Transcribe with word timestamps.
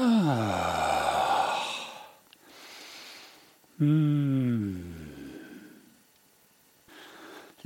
Ah. 0.00 1.58
Mm. 3.80 4.84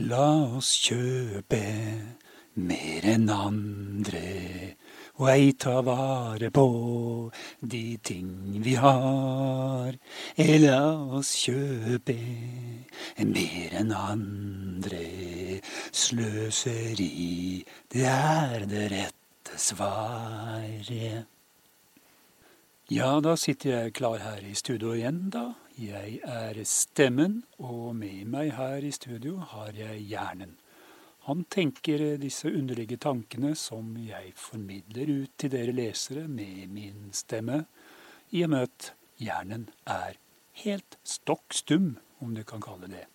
La 0.08 0.28
oss 0.56 0.70
kjøpe 0.86 1.60
mer 2.56 3.08
enn 3.12 3.28
andre 3.28 4.22
og 5.20 5.28
ei 5.28 5.52
ta 5.60 5.74
vare 5.84 6.48
på 6.56 6.64
de 7.60 7.82
ting 8.00 8.30
vi 8.64 8.78
har. 8.80 9.92
La 10.64 10.80
oss 11.18 11.34
kjøpe 11.44 12.16
mer 13.28 13.76
enn 13.82 13.92
andre. 13.92 15.04
Sløseri, 15.92 17.60
det 17.92 18.08
er 18.08 18.66
det 18.72 18.88
rette 18.96 19.60
svaret. 19.68 21.31
Ja, 22.92 23.22
da 23.24 23.38
sitter 23.40 23.70
jeg 23.70 23.92
klar 23.96 24.20
her 24.20 24.42
i 24.44 24.50
studio 24.52 24.90
igjen, 24.92 25.30
da. 25.32 25.54
Jeg 25.80 26.18
er 26.28 26.58
stemmen, 26.68 27.38
og 27.56 27.94
med 27.96 28.26
meg 28.28 28.50
her 28.58 28.84
i 28.84 28.90
studio 28.92 29.38
har 29.48 29.70
jeg 29.78 30.02
hjernen. 30.10 30.50
Han 31.24 31.46
tenker 31.48 32.04
disse 32.20 32.52
underlige 32.52 32.98
tankene 33.00 33.54
som 33.56 33.94
jeg 33.96 34.34
formidler 34.36 35.08
ut 35.22 35.32
til 35.40 35.54
dere 35.54 35.72
lesere 35.72 36.26
med 36.28 36.68
min 36.74 37.08
stemme, 37.16 37.62
i 38.28 38.44
og 38.44 38.52
med 38.52 38.68
at 38.68 38.90
hjernen 39.24 39.70
er 39.88 40.20
helt 40.66 41.00
stokk 41.00 41.56
stum, 41.56 41.94
om 42.20 42.36
du 42.36 42.44
kan 42.44 42.60
kalle 42.60 42.92
det. 42.92 43.06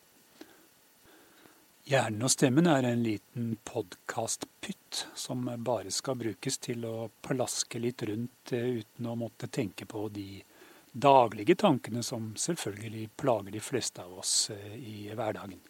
Hjernen 1.88 2.26
og 2.28 2.32
stemmen 2.34 2.66
er 2.68 2.84
en 2.84 3.00
liten 3.00 3.54
podkastpytt 3.64 5.06
som 5.16 5.46
bare 5.64 5.88
skal 5.96 6.18
brukes 6.20 6.60
til 6.60 6.84
å 6.84 7.08
plaske 7.24 7.80
litt 7.80 8.04
rundt 8.10 8.52
eh, 8.52 8.82
uten 8.82 9.08
å 9.08 9.14
måtte 9.16 9.48
tenke 9.48 9.88
på 9.88 10.10
de 10.12 10.42
daglige 10.92 11.56
tankene 11.64 12.04
som 12.04 12.34
selvfølgelig 12.36 13.06
plager 13.16 13.56
de 13.56 13.64
fleste 13.64 14.04
av 14.04 14.20
oss 14.20 14.36
eh, 14.52 14.76
i 14.76 14.98
hverdagen. 15.14 15.64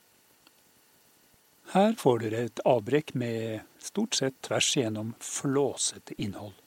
Her 1.78 1.94
får 2.02 2.26
dere 2.26 2.44
et 2.48 2.66
avbrekk 2.66 3.14
med 3.14 3.62
stort 3.78 4.18
sett 4.18 4.42
tvers 4.42 4.74
igjennom 4.74 5.14
flåsete 5.22 6.18
innhold. 6.18 6.58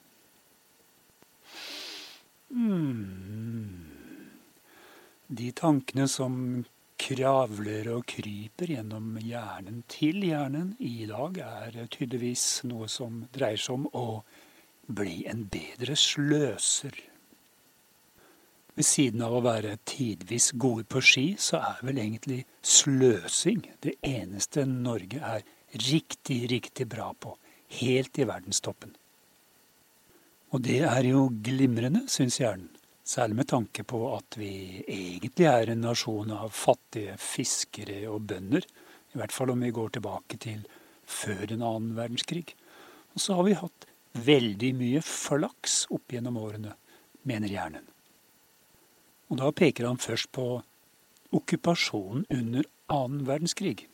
Mm. 2.55 3.89
De 5.27 5.51
tankene 5.59 6.07
som 6.07 6.63
kravler 7.01 7.89
og 7.95 8.05
kryper 8.11 8.75
gjennom 8.75 9.15
hjernen 9.25 9.83
til 9.91 10.21
hjernen 10.29 10.75
i 10.79 11.07
dag, 11.09 11.39
er 11.41 11.79
tydeligvis 11.93 12.63
noe 12.69 12.89
som 12.93 13.25
dreier 13.33 13.61
seg 13.61 13.79
om 13.79 13.87
å 13.97 14.07
bli 14.91 15.23
en 15.31 15.47
bedre 15.51 15.97
sløser. 15.99 16.97
Ved 18.77 18.87
siden 18.87 19.23
av 19.27 19.35
å 19.37 19.43
være 19.45 19.79
tidvis 19.89 20.53
gode 20.61 20.87
på 20.89 21.03
ski, 21.05 21.27
så 21.39 21.61
er 21.61 21.83
vel 21.85 22.01
egentlig 22.01 22.45
sløsing 22.63 23.65
det 23.85 23.97
eneste 24.07 24.65
Norge 24.69 25.21
er 25.21 25.45
riktig, 25.91 26.43
riktig 26.53 26.87
bra 26.91 27.11
på. 27.13 27.37
Helt 27.81 28.19
i 28.19 28.27
verdenstoppen. 28.27 28.95
Og 30.51 30.63
det 30.67 30.81
er 30.87 31.07
jo 31.07 31.29
glimrende, 31.45 32.07
syns 32.11 32.41
hjernen. 32.41 32.71
Særlig 33.07 33.37
med 33.41 33.49
tanke 33.51 33.85
på 33.89 34.03
at 34.15 34.37
vi 34.39 34.85
egentlig 34.85 35.47
er 35.49 35.73
en 35.73 35.85
nasjon 35.87 36.31
av 36.37 36.53
fattige 36.55 37.17
fiskere 37.19 38.03
og 38.13 38.27
bønder. 38.31 38.67
I 39.11 39.19
hvert 39.19 39.35
fall 39.35 39.51
om 39.55 39.65
vi 39.65 39.73
går 39.75 39.97
tilbake 39.97 40.39
til 40.43 40.67
før 41.11 41.47
den 41.51 41.65
annen 41.67 41.97
verdenskrig. 41.97 42.53
Og 43.15 43.25
så 43.25 43.39
har 43.39 43.49
vi 43.49 43.59
hatt 43.59 43.87
veldig 44.15 44.73
mye 44.79 45.03
flaks 45.07 45.85
opp 45.95 46.13
gjennom 46.13 46.39
årene, 46.39 46.75
mener 47.27 47.51
hjernen. 47.51 47.87
Og 49.31 49.39
da 49.39 49.51
peker 49.55 49.87
han 49.87 50.01
først 50.03 50.31
på 50.35 50.47
okkupasjonen 51.35 52.27
under 52.35 52.67
annen 52.91 53.25
verdenskrig. 53.27 53.87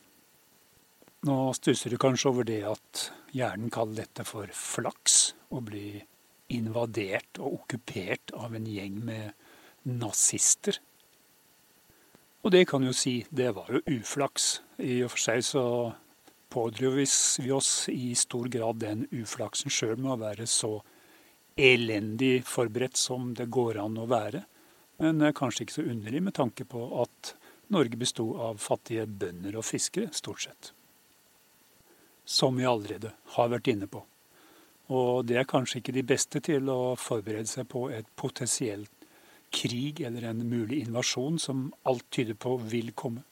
Nå 1.25 1.37
stusser 1.57 1.93
du 1.93 1.97
kanskje 2.01 2.29
over 2.31 2.45
det 2.47 2.61
at 2.69 3.07
hjernen 3.33 3.71
kaller 3.73 4.03
dette 4.03 4.25
for 4.25 4.49
flaks, 4.53 5.33
å 5.53 5.61
bli 5.63 6.01
invadert 6.53 7.39
og 7.39 7.61
okkupert 7.61 8.33
av 8.37 8.55
en 8.55 8.67
gjeng 8.67 8.99
med 9.05 9.33
nazister. 9.87 10.79
Og 12.45 12.53
det 12.53 12.67
kan 12.69 12.83
jo 12.85 12.93
si, 12.95 13.21
det 13.29 13.49
var 13.57 13.71
jo 13.73 13.81
uflaks. 13.97 14.61
I 14.79 15.01
og 15.03 15.11
for 15.15 15.23
seg 15.23 15.43
så 15.43 15.63
pådro 16.53 16.93
vi 16.95 17.51
oss 17.51 17.71
i 17.91 18.13
stor 18.15 18.47
grad 18.51 18.79
den 18.83 19.07
uflaksen 19.11 19.73
sjøl 19.73 19.97
med 19.99 20.13
å 20.13 20.21
være 20.21 20.47
så 20.47 20.77
elendig 21.57 22.45
forberedt 22.47 22.99
som 22.99 23.33
det 23.35 23.49
går 23.51 23.81
an 23.83 23.97
å 23.99 24.07
være. 24.07 24.45
Men 25.01 25.21
kanskje 25.35 25.65
ikke 25.65 25.79
så 25.79 25.87
underlig 25.91 26.23
med 26.23 26.37
tanke 26.37 26.65
på 26.65 26.87
at 27.03 27.35
Norge 27.73 27.99
besto 27.99 28.29
av 28.39 28.61
fattige 28.63 29.03
bønder 29.05 29.57
og 29.59 29.65
fiskere, 29.67 30.13
stort 30.15 30.45
sett. 30.45 30.71
Som 32.23 32.55
vi 32.59 32.67
allerede 32.67 33.11
har 33.35 33.51
vært 33.51 33.67
inne 33.73 33.89
på. 33.91 34.05
Og 34.93 35.25
det 35.27 35.41
er 35.41 35.49
kanskje 35.49 35.81
ikke 35.81 35.95
de 35.97 36.05
beste 36.07 36.39
til 36.43 36.69
å 36.71 36.95
forberede 36.99 37.49
seg 37.51 37.67
på 37.71 37.89
et 37.91 38.07
potensielt 38.15 38.91
krig 39.51 40.01
eller 40.03 40.29
en 40.29 40.43
mulig 40.47 40.83
invasjon 40.85 41.39
som 41.39 41.67
alt 41.87 42.05
tyder 42.11 42.37
på 42.39 42.55
vil 42.71 42.93
komme. 42.95 43.23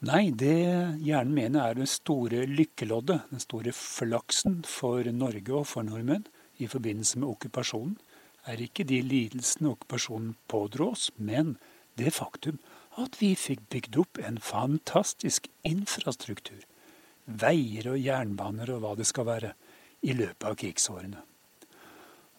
Nei, 0.00 0.30
det 0.32 0.96
hjernen 1.04 1.34
mener 1.36 1.60
er 1.60 1.76
det 1.76 1.90
store 1.92 2.46
lykkeloddet, 2.48 3.26
den 3.28 3.42
store 3.42 3.72
flaksen 3.76 4.62
for 4.64 5.04
Norge 5.12 5.52
og 5.58 5.66
for 5.68 5.84
nordmenn 5.84 6.24
i 6.56 6.68
forbindelse 6.72 7.20
med 7.20 7.28
okkupasjonen, 7.34 7.98
er 8.48 8.62
ikke 8.64 8.86
de 8.88 9.02
lidelsene 9.04 9.74
okkupasjonen 9.74 10.32
pådro 10.48 10.94
oss, 10.94 11.10
men 11.20 11.58
det 12.00 12.14
faktum 12.16 12.56
at 13.00 13.20
vi 13.20 13.34
fikk 13.36 13.66
bygd 13.72 13.98
opp 14.00 14.20
en 14.24 14.40
fantastisk 14.40 15.50
infrastruktur. 15.68 16.64
Veier 17.28 17.92
og 17.92 18.00
jernbaner 18.00 18.72
og 18.72 18.80
hva 18.82 18.94
det 18.96 19.06
skal 19.08 19.28
være 19.28 19.52
i 20.02 20.14
løpet 20.16 20.46
av 20.48 20.56
krigsårene. 20.60 21.24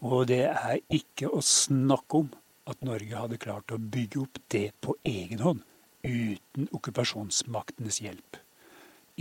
Og 0.01 0.25
det 0.31 0.45
er 0.49 0.79
ikke 0.89 1.29
å 1.29 1.43
snakke 1.45 2.23
om 2.23 2.31
at 2.69 2.81
Norge 2.85 3.17
hadde 3.17 3.41
klart 3.41 3.73
å 3.73 3.81
bygge 3.81 4.23
opp 4.23 4.39
det 4.53 4.69
på 4.81 4.95
egen 5.05 5.43
hånd, 5.45 5.61
uten 6.01 6.69
okkupasjonsmaktenes 6.73 8.01
hjelp. 8.01 8.39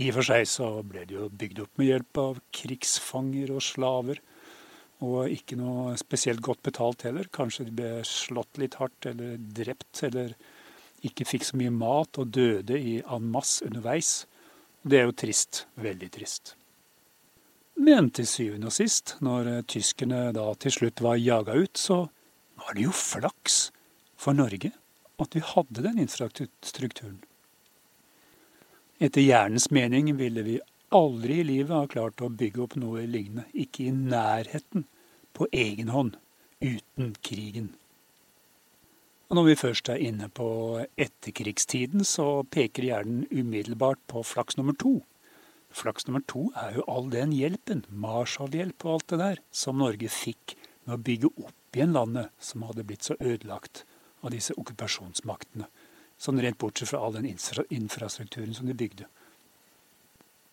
I 0.01 0.09
og 0.09 0.17
for 0.17 0.29
seg 0.31 0.47
så 0.49 0.69
ble 0.87 1.03
det 1.05 1.17
jo 1.17 1.27
bygd 1.29 1.61
opp 1.65 1.77
med 1.77 1.89
hjelp 1.91 2.19
av 2.21 2.39
krigsfanger 2.55 3.51
og 3.53 3.61
slaver. 3.65 4.21
Og 5.01 5.33
ikke 5.33 5.57
noe 5.57 5.97
spesielt 5.99 6.41
godt 6.45 6.63
betalt 6.65 7.05
heller. 7.05 7.29
Kanskje 7.33 7.67
de 7.67 7.75
ble 7.77 7.91
slått 8.07 8.61
litt 8.61 8.77
hardt 8.81 9.09
eller 9.09 9.37
drept, 9.41 10.03
eller 10.07 10.33
ikke 11.05 11.27
fikk 11.27 11.45
så 11.49 11.57
mye 11.57 11.73
mat 11.73 12.21
og 12.21 12.33
døde 12.33 12.77
i 12.77 12.99
en 13.01 13.29
masse 13.33 13.65
underveis. 13.65 14.23
Det 14.81 15.01
er 15.01 15.09
jo 15.09 15.17
trist. 15.17 15.65
Veldig 15.81 16.09
trist. 16.13 16.55
Men 17.75 18.09
til 18.13 18.27
syvende 18.27 18.69
og 18.69 18.75
sist, 18.75 19.15
når 19.23 19.47
eh, 19.49 19.63
tyskerne 19.69 20.29
da 20.35 20.51
til 20.59 20.75
slutt 20.75 21.01
var 21.01 21.19
jaga 21.21 21.55
ut, 21.57 21.77
så 21.77 22.03
var 22.61 22.77
det 22.77 22.85
jo 22.85 22.93
flaks 22.95 23.71
for 24.19 24.37
Norge 24.37 24.73
at 25.21 25.35
vi 25.37 25.43
hadde 25.45 25.83
den 25.85 25.99
infrastrukturen. 26.01 27.19
Etter 29.01 29.21
hjernens 29.21 29.69
mening 29.73 30.11
ville 30.17 30.43
vi 30.45 30.59
aldri 30.93 31.39
i 31.41 31.45
livet 31.47 31.73
ha 31.73 31.87
klart 31.89 32.21
å 32.21 32.29
bygge 32.29 32.61
opp 32.65 32.75
noe 32.77 33.05
lignende, 33.09 33.47
ikke 33.53 33.87
i 33.87 33.93
nærheten, 33.95 34.85
på 35.31 35.47
egen 35.55 35.89
hånd, 35.93 36.17
uten 36.61 37.13
krigen. 37.23 37.71
Og 39.31 39.37
når 39.39 39.45
vi 39.47 39.59
først 39.61 39.89
er 39.89 40.01
inne 40.03 40.27
på 40.27 40.49
etterkrigstiden, 40.99 42.03
så 42.03 42.43
peker 42.51 42.89
hjernen 42.89 43.23
umiddelbart 43.31 44.01
på 44.11 44.25
flaks 44.27 44.59
nummer 44.59 44.75
to. 44.75 44.97
Flaks 45.71 46.07
nummer 46.07 46.23
to 46.27 46.49
er 46.59 46.75
jo 46.75 46.83
all 46.91 47.07
den 47.13 47.31
hjelpen, 47.35 47.85
Marshall-hjelp 47.89 48.85
og 48.85 48.97
alt 48.97 49.07
det 49.13 49.19
der, 49.21 49.41
som 49.55 49.79
Norge 49.79 50.11
fikk 50.11 50.55
med 50.85 50.97
å 50.97 51.03
bygge 51.07 51.31
opp 51.37 51.77
igjen 51.77 51.95
landet 51.95 52.31
som 52.43 52.65
hadde 52.67 52.83
blitt 52.87 53.07
så 53.07 53.15
ødelagt 53.19 53.85
av 54.21 54.33
disse 54.35 54.55
okkupasjonsmaktene. 54.59 55.69
Sånn 56.21 56.41
rent 56.43 56.59
bortsett 56.61 56.91
fra 56.91 56.99
all 57.01 57.15
den 57.15 57.29
infra 57.31 57.63
infrastrukturen 57.73 58.53
som 58.53 58.67
de 58.69 58.75
bygde. 58.77 59.07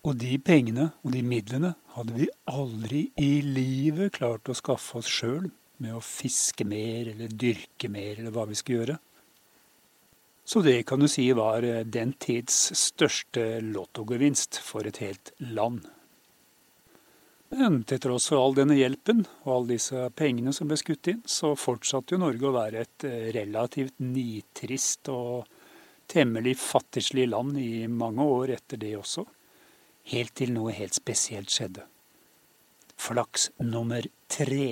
Og 0.07 0.15
de 0.17 0.39
pengene 0.41 0.93
og 1.03 1.13
de 1.13 1.25
midlene 1.27 1.75
hadde 1.97 2.15
vi 2.17 2.29
aldri 2.49 3.09
i 3.21 3.41
livet 3.45 4.15
klart 4.17 4.49
å 4.49 4.57
skaffe 4.57 5.01
oss 5.01 5.11
sjøl 5.11 5.51
med 5.83 5.95
å 5.95 6.05
fiske 6.05 6.65
mer 6.67 7.11
eller 7.13 7.35
dyrke 7.35 7.91
mer 7.93 8.15
eller 8.15 8.33
hva 8.35 8.47
vi 8.49 8.57
skulle 8.59 8.81
gjøre. 8.81 8.99
Så 10.49 10.63
det 10.65 10.83
kan 10.83 11.01
du 11.01 11.09
si 11.13 11.27
var 11.37 11.63
eh, 11.63 11.85
den 11.85 12.15
tids 12.17 12.71
største 12.73 13.59
lottogevinst 13.61 14.57
for 14.65 14.87
et 14.89 14.97
helt 15.03 15.35
land. 15.45 15.83
Men 17.53 17.83
til 17.89 18.01
tross 18.01 18.31
for 18.33 18.41
all 18.41 18.57
denne 18.57 18.79
hjelpen 18.79 19.27
og 19.43 19.53
alle 19.53 19.75
disse 19.75 20.07
pengene 20.17 20.55
som 20.57 20.71
ble 20.71 20.81
skutt 20.81 21.13
inn, 21.13 21.21
så 21.29 21.53
fortsatte 21.53 22.17
jo 22.17 22.23
Norge 22.25 22.49
å 22.49 22.55
være 22.57 22.81
et 22.87 23.05
eh, 23.05 23.29
relativt 23.37 24.01
nitrist 24.01 25.13
og 25.13 25.45
temmelig 26.09 26.57
fattigslig 26.65 27.29
land 27.29 27.61
i 27.61 27.85
mange 27.93 28.25
år 28.25 28.57
etter 28.57 28.81
det 28.81 28.95
også. 28.97 29.27
Helt 30.15 30.33
til 30.41 30.57
noe 30.57 30.73
helt 30.73 30.97
spesielt 30.97 31.53
skjedde. 31.53 31.85
Flaks 32.97 33.51
nummer 33.61 34.09
tre. 34.33 34.71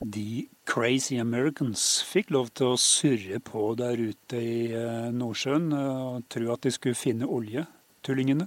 De 0.00 0.46
Crazy 0.64 1.18
Americans 1.18 2.02
fikk 2.06 2.30
lov 2.30 2.52
til 2.54 2.74
å 2.74 2.78
surre 2.78 3.40
på 3.42 3.72
der 3.78 3.98
ute 3.98 4.38
i 4.38 4.70
eh, 4.70 5.08
Nordsjøen 5.10 5.72
og 5.74 6.28
tro 6.30 6.52
at 6.54 6.66
de 6.66 6.72
skulle 6.74 6.98
finne 6.98 7.26
olje, 7.26 7.64
tullingene. 8.06 8.46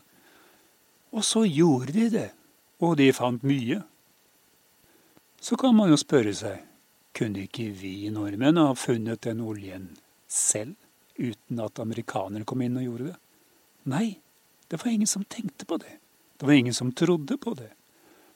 Og 1.12 1.26
så 1.28 1.44
gjorde 1.44 1.96
de 1.98 2.08
det, 2.14 2.30
og 2.80 2.96
de 3.02 3.10
fant 3.12 3.44
mye. 3.44 3.82
Så 5.42 5.58
kan 5.60 5.76
man 5.76 5.92
jo 5.92 6.00
spørre 6.00 6.32
seg, 6.38 6.62
kunne 7.12 7.44
ikke 7.44 7.68
vi 7.76 8.08
nordmenn 8.14 8.62
ha 8.62 8.70
funnet 8.78 9.26
den 9.26 9.42
oljen 9.44 9.90
selv, 10.32 10.78
uten 11.20 11.60
at 11.60 11.82
amerikanere 11.84 12.48
kom 12.48 12.64
inn 12.64 12.80
og 12.80 12.86
gjorde 12.86 13.10
det? 13.10 13.18
Nei, 13.92 14.08
det 14.72 14.80
var 14.80 14.94
ingen 14.94 15.10
som 15.10 15.28
tenkte 15.28 15.68
på 15.68 15.82
det. 15.82 15.98
Det 16.40 16.48
var 16.48 16.56
ingen 16.56 16.78
som 16.78 16.94
trodde 16.96 17.36
på 17.42 17.54
det. 17.60 17.74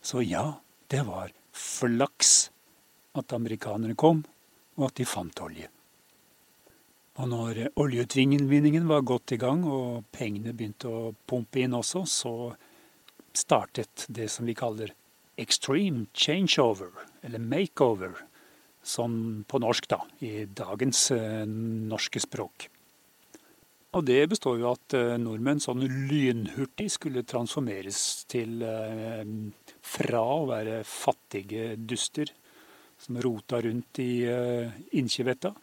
Så 0.03 0.19
ja, 0.25 0.59
det 0.91 1.05
var 1.07 1.31
flaks 1.55 2.49
at 3.15 3.33
amerikanerne 3.35 3.95
kom, 3.97 4.23
og 4.75 4.89
at 4.89 4.99
de 4.99 5.07
fant 5.07 5.41
olje. 5.43 5.69
Og 7.15 7.29
når 7.31 7.61
oljeutvinningen 7.79 8.89
var 8.89 9.05
godt 9.07 9.37
i 9.37 9.39
gang 9.39 9.63
og 9.63 10.03
pengene 10.11 10.51
begynte 10.51 10.91
å 10.91 11.13
pumpe 11.27 11.61
inn 11.63 11.77
også, 11.77 12.03
så 12.03 12.33
startet 13.35 14.07
det 14.11 14.27
som 14.31 14.47
vi 14.47 14.55
kaller 14.57 14.91
extreme 15.39 16.07
changeover, 16.15 16.91
eller 17.23 17.39
makeover, 17.39 18.19
sånn 18.85 19.43
på 19.47 19.59
norsk, 19.63 19.87
da, 19.89 20.01
i 20.23 20.45
dagens 20.45 21.09
eh, 21.15 21.43
norske 21.47 22.21
språk. 22.21 22.67
Og 23.95 24.03
det 24.05 24.19
består 24.29 24.59
jo 24.59 24.69
at 24.73 24.95
eh, 24.95 25.15
nordmenn 25.19 25.63
sånn 25.63 25.83
lynhurtig 25.87 26.89
skulle 26.93 27.23
transformeres 27.27 27.99
til 28.31 28.59
eh, 28.63 29.23
fra 29.95 30.23
å 30.35 30.43
være 30.51 30.81
fattige 30.87 31.73
duster 31.79 32.31
som 33.05 33.19
rota 33.21 33.61
rundt 33.61 34.01
i 34.01 34.25
uh, 34.25 34.73
Innkjevetta, 34.97 35.53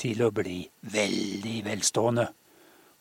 til 0.00 0.22
å 0.24 0.32
bli 0.34 0.60
veldig 0.92 1.58
velstående 1.66 2.28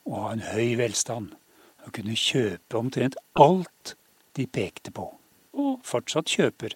og 0.08 0.18
ha 0.18 0.32
en 0.36 0.46
høy 0.52 0.76
velstand. 0.80 1.36
Og 1.82 1.96
kunne 1.98 2.18
kjøpe 2.18 2.78
omtrent 2.78 3.18
alt 3.42 3.96
de 4.38 4.46
pekte 4.48 4.94
på, 4.94 5.08
og 5.58 5.80
fortsatt 5.88 6.30
kjøper 6.30 6.76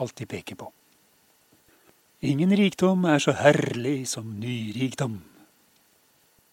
alt 0.00 0.16
de 0.16 0.26
peker 0.28 0.56
på. 0.60 0.70
Ingen 2.24 2.52
rikdom 2.56 3.04
er 3.08 3.20
så 3.22 3.32
herlig 3.36 4.08
som 4.08 4.34
nyrikdom. 4.40 5.20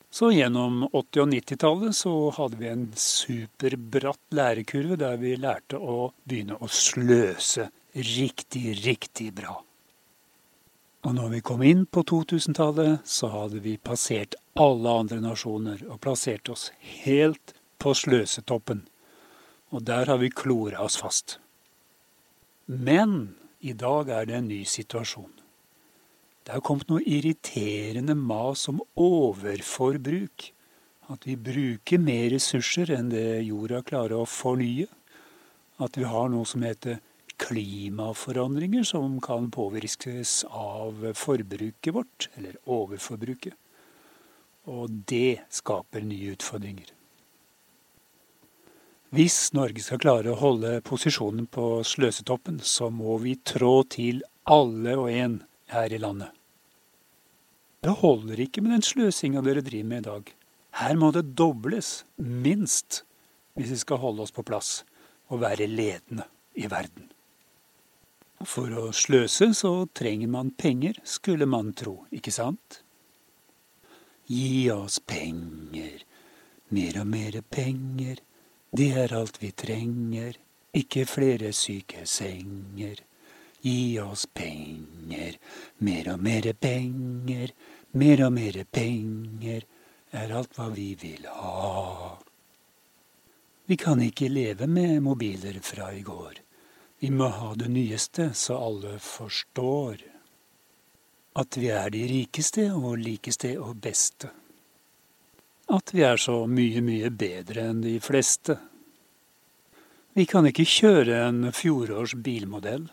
Så 0.09 0.29
gjennom 0.31 0.85
80- 0.88 1.23
og 1.23 1.31
90-tallet 1.33 1.95
så 1.95 2.13
hadde 2.38 2.59
vi 2.61 2.69
en 2.71 2.85
superbratt 2.95 4.35
lærekurve 4.35 4.95
der 5.00 5.19
vi 5.19 5.35
lærte 5.35 5.79
å 5.79 6.11
begynne 6.23 6.55
å 6.63 6.69
sløse 6.71 7.67
riktig, 7.93 8.71
riktig 8.85 9.33
bra. 9.35 9.57
Og 11.05 11.13
når 11.13 11.29
vi 11.35 11.41
kom 11.45 11.61
inn 11.63 11.85
på 11.85 12.01
2000-tallet, 12.09 13.05
så 13.05 13.29
hadde 13.29 13.61
vi 13.63 13.77
passert 13.77 14.35
alle 14.57 14.94
andre 15.03 15.19
nasjoner 15.21 15.83
og 15.85 16.01
plassert 16.01 16.49
oss 16.49 16.71
helt 17.05 17.53
på 17.77 17.94
sløsetoppen. 17.94 18.88
Og 19.69 19.83
der 19.85 20.09
har 20.09 20.17
vi 20.21 20.33
klora 20.33 20.81
oss 20.85 20.97
fast. 20.97 21.38
Men 22.65 23.35
i 23.59 23.73
dag 23.77 24.09
er 24.09 24.25
det 24.27 24.38
en 24.39 24.49
ny 24.49 24.63
situasjon. 24.67 25.31
Det 26.47 26.55
har 26.55 26.63
kommet 26.63 26.89
noe 26.89 27.03
irriterende 27.03 28.15
mas 28.15 28.65
om 28.71 28.79
overforbruk. 28.95 30.51
At 31.11 31.27
vi 31.27 31.38
bruker 31.39 32.01
mer 32.03 32.29
ressurser 32.33 32.91
enn 32.95 33.11
det 33.11 33.43
jorda 33.47 33.81
klarer 33.88 34.21
å 34.21 34.27
fornye. 34.27 34.88
At 35.83 36.00
vi 36.00 36.07
har 36.07 36.31
noe 36.31 36.47
som 36.47 36.63
heter 36.65 37.00
klimaforandringer 37.38 38.84
som 38.84 39.22
kan 39.22 39.51
påvirkes 39.51 40.44
av 40.50 41.13
forbruket 41.16 41.94
vårt, 41.94 42.30
eller 42.36 42.57
overforbruket. 42.66 43.54
Og 44.68 44.92
det 45.07 45.39
skaper 45.54 46.04
nye 46.04 46.34
utfordringer. 46.36 46.92
Hvis 49.16 49.54
Norge 49.56 49.80
skal 49.80 50.01
klare 50.04 50.34
å 50.34 50.39
holde 50.42 50.81
posisjonen 50.84 51.45
på 51.48 51.78
sløsetoppen, 51.88 52.60
så 52.60 52.89
må 52.92 53.16
vi 53.24 53.38
trå 53.39 53.80
til 53.88 54.19
alle 54.44 54.98
og 55.00 55.07
en 55.13 55.38
her 55.72 55.94
i 55.95 56.01
landet. 56.01 56.34
Det 57.80 57.94
holder 58.01 58.42
ikke 58.44 58.63
med 58.66 58.74
den 58.75 58.84
sløsinga 58.84 59.44
dere 59.45 59.63
driver 59.63 59.88
med 59.94 60.04
i 60.04 60.10
dag. 60.10 60.34
Her 60.81 61.00
må 61.00 61.13
det 61.16 61.30
dobles, 61.39 62.01
minst, 62.19 63.06
hvis 63.56 63.72
vi 63.72 63.80
skal 63.80 64.01
holde 64.01 64.25
oss 64.25 64.36
på 64.36 64.44
plass 64.44 64.81
og 65.31 65.39
være 65.45 65.69
ledende 65.72 66.28
i 66.60 66.68
verden. 66.68 67.07
For 68.45 68.69
å 68.78 68.92
sløse 68.94 69.50
så 69.57 69.72
trenger 69.98 70.30
man 70.30 70.51
penger, 70.54 71.00
skulle 71.04 71.48
man 71.50 71.72
tro, 71.74 72.04
ikke 72.13 72.34
sant? 72.34 72.81
Gi 74.30 74.69
oss 74.69 75.00
penger, 75.00 76.04
mer 76.69 77.00
og 77.01 77.07
mer 77.07 77.39
penger, 77.50 78.22
det 78.69 78.92
er 79.06 79.16
alt 79.16 79.39
vi 79.42 79.50
trenger, 79.57 80.38
ikke 80.78 81.07
flere 81.10 81.54
syke 81.56 82.06
senger. 82.06 83.01
Gi 83.63 83.98
oss 84.04 84.28
penger, 84.30 85.39
mer 85.81 86.12
og 86.13 86.22
mer 86.22 86.51
penger, 86.54 87.54
mer 87.98 88.25
og 88.28 88.34
mer 88.36 88.63
penger, 88.69 89.66
er 90.12 90.34
alt 90.38 90.54
hva 90.60 90.69
vi 90.75 90.92
vil 91.00 91.25
ha. 91.31 92.18
Vi 93.68 93.75
kan 93.80 94.00
ikke 94.04 94.30
leve 94.30 94.68
med 94.68 95.01
mobiler 95.04 95.57
fra 95.63 95.89
i 95.92 96.04
går. 96.06 96.46
Vi 96.99 97.11
må 97.13 97.27
ha 97.29 97.53
det 97.55 97.69
nyeste, 97.69 98.31
så 98.33 98.57
alle 98.57 98.97
forstår 98.99 100.01
at 101.38 101.57
vi 101.61 101.69
er 101.69 101.91
de 101.94 102.01
rikeste 102.09 102.71
og 102.73 102.97
likeste 102.97 103.53
og 103.61 103.77
beste. 103.81 104.31
At 105.69 105.94
vi 105.94 106.01
er 106.07 106.17
så 106.17 106.39
mye, 106.49 106.81
mye 106.81 107.11
bedre 107.13 107.67
enn 107.69 107.83
de 107.83 107.99
fleste. 108.01 108.55
Vi 110.17 110.25
kan 110.25 110.47
ikke 110.49 110.65
kjøre 110.65 111.19
en 111.27 111.51
fjorårs 111.53 112.15
bilmodell. 112.25 112.88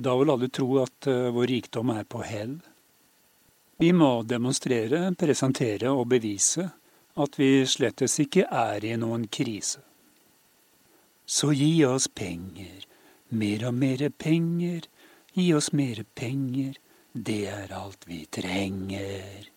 Da 0.00 0.14
vil 0.16 0.32
alle 0.32 0.48
tro 0.48 0.78
at 0.80 1.08
eh, 1.10 1.28
vår 1.34 1.50
rikdom 1.50 1.90
er 1.92 2.06
på 2.08 2.22
hell. 2.24 2.54
Vi 3.82 3.90
må 3.92 4.22
demonstrere, 4.24 5.10
presentere 5.18 5.90
og 5.92 6.06
bevise 6.14 6.70
at 7.20 7.36
vi 7.36 7.66
slettes 7.68 8.16
ikke 8.22 8.46
er 8.48 8.86
i 8.88 8.94
noen 8.96 9.26
krise. 9.28 9.82
Så 11.28 11.52
gi 11.52 11.84
oss 11.84 12.08
penger, 12.08 12.86
mer 13.32 13.66
og 13.68 13.74
mer 13.74 14.08
penger, 14.10 14.86
gi 15.32 15.48
oss 15.56 15.72
mer 15.72 16.04
penger, 16.14 16.76
det 17.12 17.46
er 17.52 17.72
alt 17.76 18.06
vi 18.08 18.24
trenger. 18.32 19.48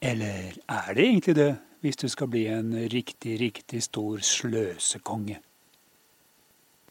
Eller 0.00 0.56
er 0.68 0.94
det 0.94 1.04
egentlig 1.04 1.36
det, 1.36 1.52
hvis 1.80 2.00
du 2.00 2.08
skal 2.12 2.30
bli 2.32 2.46
en 2.52 2.72
riktig, 2.92 3.38
riktig 3.40 3.82
stor 3.84 4.20
sløsekonge? 4.24 5.40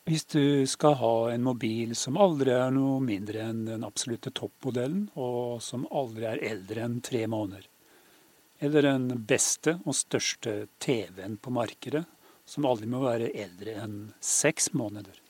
Hvis 0.06 0.26
du 0.30 0.66
skal 0.70 1.00
ha 1.00 1.14
en 1.34 1.46
mobil 1.46 1.96
som 1.98 2.18
aldri 2.22 2.54
er 2.54 2.74
noe 2.74 3.00
mindre 3.02 3.48
enn 3.48 3.64
den 3.66 3.86
absolutte 3.88 4.30
toppmodellen, 4.30 5.08
og 5.18 5.64
som 5.66 5.88
aldri 5.90 6.28
er 6.30 6.44
eldre 6.52 6.84
enn 6.86 7.00
tre 7.06 7.24
måneder. 7.26 7.66
Eller 8.62 8.86
den 8.86 9.08
beste 9.26 9.80
og 9.84 9.98
største 9.98 10.68
TV-en 10.80 11.40
på 11.42 11.54
markedet, 11.54 12.06
som 12.46 12.68
aldri 12.70 12.90
må 12.90 13.02
være 13.02 13.34
eldre 13.34 13.74
enn 13.82 13.98
seks 14.22 14.76
måneder. 14.78 15.25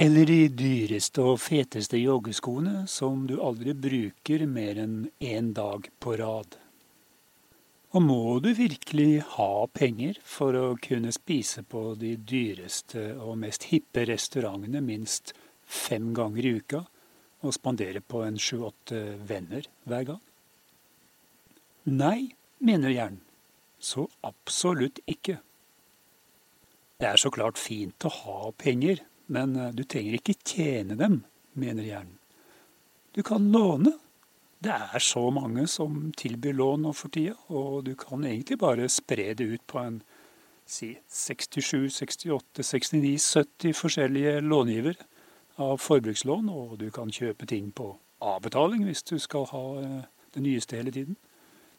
Eller 0.00 0.24
de 0.24 0.48
dyreste 0.48 1.20
og 1.20 1.40
feteste 1.44 1.98
joggeskoene 2.00 2.86
som 2.88 3.26
du 3.28 3.36
aldri 3.44 3.74
bruker 3.76 4.46
mer 4.48 4.80
enn 4.80 4.96
én 5.20 5.52
dag 5.52 5.88
på 6.00 6.16
rad. 6.16 6.56
Og 7.92 8.00
må 8.00 8.38
du 8.40 8.48
virkelig 8.56 9.20
ha 9.34 9.66
penger 9.68 10.16
for 10.24 10.56
å 10.56 10.78
kunne 10.80 11.12
spise 11.12 11.60
på 11.68 11.90
de 12.00 12.14
dyreste 12.16 13.10
og 13.20 13.36
mest 13.42 13.68
hippe 13.68 14.06
restaurantene 14.08 14.80
minst 14.80 15.34
fem 15.68 16.14
ganger 16.16 16.48
i 16.48 16.54
uka, 16.56 16.82
og 17.42 17.52
spandere 17.52 18.00
på 18.00 18.22
en 18.24 18.38
sju-åtte 18.40 19.02
venner 19.28 19.66
hver 19.84 20.08
gang? 20.08 20.20
Nei, 21.90 22.32
mener 22.64 22.94
hjernen. 22.94 23.20
Så 23.82 24.06
absolutt 24.24 25.00
ikke. 25.10 25.40
Det 27.02 27.08
er 27.10 27.18
så 27.18 27.32
klart 27.34 27.58
fint 27.58 28.06
å 28.06 28.12
ha 28.22 28.52
penger, 28.56 29.02
men 29.32 29.56
eh, 29.56 29.72
du 29.74 29.84
trenger 29.84 30.18
ikke 30.18 30.38
tjene 30.44 30.98
dem, 31.00 31.22
mener 31.58 31.86
hjernen. 31.86 32.18
Du 33.12 33.22
kan 33.26 33.50
låne. 33.52 33.96
Det 34.62 34.72
er 34.72 35.02
så 35.02 35.24
mange 35.34 35.66
som 35.66 36.12
tilbyr 36.16 36.54
lån 36.54 36.84
nå 36.86 36.92
for 36.94 37.10
tida, 37.12 37.34
og 37.50 37.82
du 37.88 37.96
kan 37.98 38.22
egentlig 38.24 38.60
bare 38.62 38.86
spre 38.92 39.32
det 39.34 39.48
ut 39.56 39.64
på 39.66 39.80
en 39.80 39.96
si 40.70 40.92
67, 41.10 41.90
68, 41.90 42.62
69, 42.62 43.16
70 43.18 43.74
forskjellige 43.74 44.36
långivere 44.46 45.08
av 45.60 45.80
forbrukslån, 45.82 46.48
og 46.48 46.78
du 46.78 46.86
kan 46.94 47.10
kjøpe 47.12 47.48
ting 47.50 47.72
på 47.74 47.90
avbetaling 48.22 48.86
hvis 48.86 49.02
du 49.10 49.16
skal 49.20 49.48
ha 49.50 49.64
eh, 49.82 49.98
det 50.32 50.44
nyeste 50.46 50.78
hele 50.78 50.94
tiden. 50.94 51.18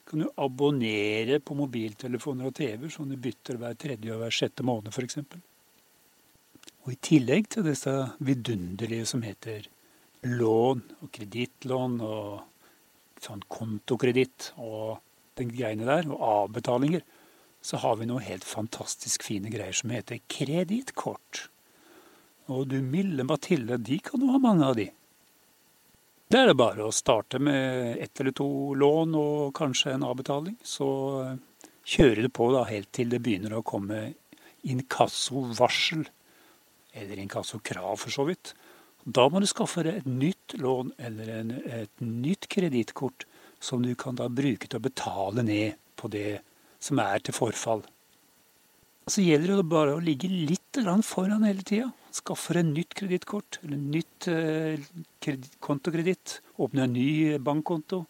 Du 0.04 0.12
Kan 0.12 0.26
jo 0.26 0.34
abonnere 0.36 1.40
på 1.40 1.56
mobiltelefoner 1.56 2.52
og 2.52 2.56
TV-er, 2.60 2.92
som 2.92 3.08
du 3.10 3.16
bytter 3.16 3.58
hver 3.58 3.80
tredje 3.80 4.12
og 4.12 4.20
hver 4.20 4.36
sjette 4.36 4.66
måned 4.68 4.92
f.eks. 4.92 5.22
Og 6.84 6.92
i 6.92 7.00
tillegg 7.00 7.48
til 7.54 7.68
disse 7.68 7.92
vidunderlige 8.20 9.08
som 9.08 9.24
heter 9.24 9.70
lån 10.28 10.82
og 11.04 11.12
kredittlån 11.16 12.00
og 12.04 13.24
sånn 13.24 13.44
kontokreditt 13.52 14.52
og 14.60 15.00
den 15.40 15.52
greiene 15.54 15.88
der, 15.88 16.10
og 16.12 16.24
avbetalinger, 16.28 17.04
så 17.64 17.80
har 17.80 17.96
vi 18.00 18.08
noe 18.10 18.24
helt 18.26 18.44
fantastisk 18.44 19.24
fine 19.24 19.52
greier 19.52 19.76
som 19.76 19.94
heter 19.96 20.20
kredittkort. 20.32 21.48
Og 22.52 22.68
du 22.68 22.82
milde 22.84 23.24
Mathilde, 23.24 23.80
de 23.80 24.02
kan 24.04 24.20
jo 24.20 24.34
ha 24.34 24.42
mange 24.44 24.68
av 24.68 24.76
de. 24.76 24.90
Det 26.28 26.40
er 26.42 26.50
det 26.50 26.58
bare 26.60 26.88
å 26.88 26.96
starte 26.96 27.40
med 27.40 27.96
ett 28.04 28.20
eller 28.20 28.36
to 28.36 28.74
lån 28.76 29.16
og 29.16 29.54
kanskje 29.56 29.94
en 29.94 30.06
avbetaling. 30.08 30.58
Så 30.66 30.88
kjører 31.88 32.26
du 32.26 32.30
på 32.34 32.50
da 32.52 32.66
helt 32.68 32.92
til 32.96 33.12
det 33.14 33.22
begynner 33.24 33.56
å 33.60 33.66
komme 33.66 34.10
inkassovarsel. 34.68 36.04
Eller 36.94 37.20
inkassokrav, 37.22 37.98
for 37.98 38.14
så 38.14 38.28
vidt. 38.28 38.54
Da 39.04 39.26
må 39.28 39.42
du 39.44 39.48
skaffe 39.50 39.84
deg 39.84 40.00
et 40.00 40.08
nytt 40.08 40.56
lån 40.62 40.94
eller 41.02 41.32
en, 41.40 41.56
et 41.66 42.04
nytt 42.04 42.48
kredittkort 42.52 43.26
som 43.64 43.84
du 43.84 43.92
kan 44.00 44.16
da 44.16 44.30
bruke 44.32 44.70
til 44.70 44.80
å 44.80 44.86
betale 44.86 45.44
ned 45.44 45.80
på 46.00 46.08
det 46.12 46.40
som 46.84 47.02
er 47.04 47.24
til 47.24 47.36
forfall. 47.36 47.84
Så 49.12 49.24
gjelder 49.24 49.60
det 49.60 49.68
bare 49.68 49.98
å 49.98 50.04
ligge 50.04 50.30
litt 50.32 50.80
foran 51.04 51.44
hele 51.44 51.64
tida. 51.68 51.90
Skaffe 52.14 52.56
deg 52.56 52.70
nytt 52.70 52.94
kredittkort 52.96 53.60
eller 53.64 53.78
nytt 53.78 54.28
eh, 54.32 54.80
kontokreditt. 55.60 56.40
Åpne 56.56 56.86
en 56.86 56.94
ny 56.94 57.38
bankkonto. 57.38 58.06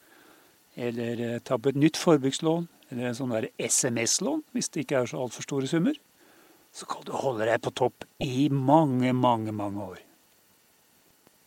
Eller 0.75 1.19
eh, 1.19 1.39
ta 1.41 1.57
opp 1.57 1.71
et 1.71 1.79
nytt 1.79 1.97
forbrukslån. 1.97 2.67
Eller 2.91 3.09
en 3.09 3.17
sånn 3.17 3.33
SMS-lån, 3.57 4.43
hvis 4.53 4.69
det 4.69 4.85
ikke 4.85 5.01
er 5.01 5.09
så 5.09 5.23
altfor 5.23 5.47
store 5.47 5.69
summer. 5.71 5.97
Så 6.73 6.87
kan 6.89 7.05
du 7.05 7.13
holde 7.13 7.45
deg 7.45 7.61
på 7.61 7.73
topp 7.77 8.07
i 8.23 8.47
mange, 8.49 9.13
mange, 9.13 9.53
mange 9.53 9.85
år. 9.93 10.01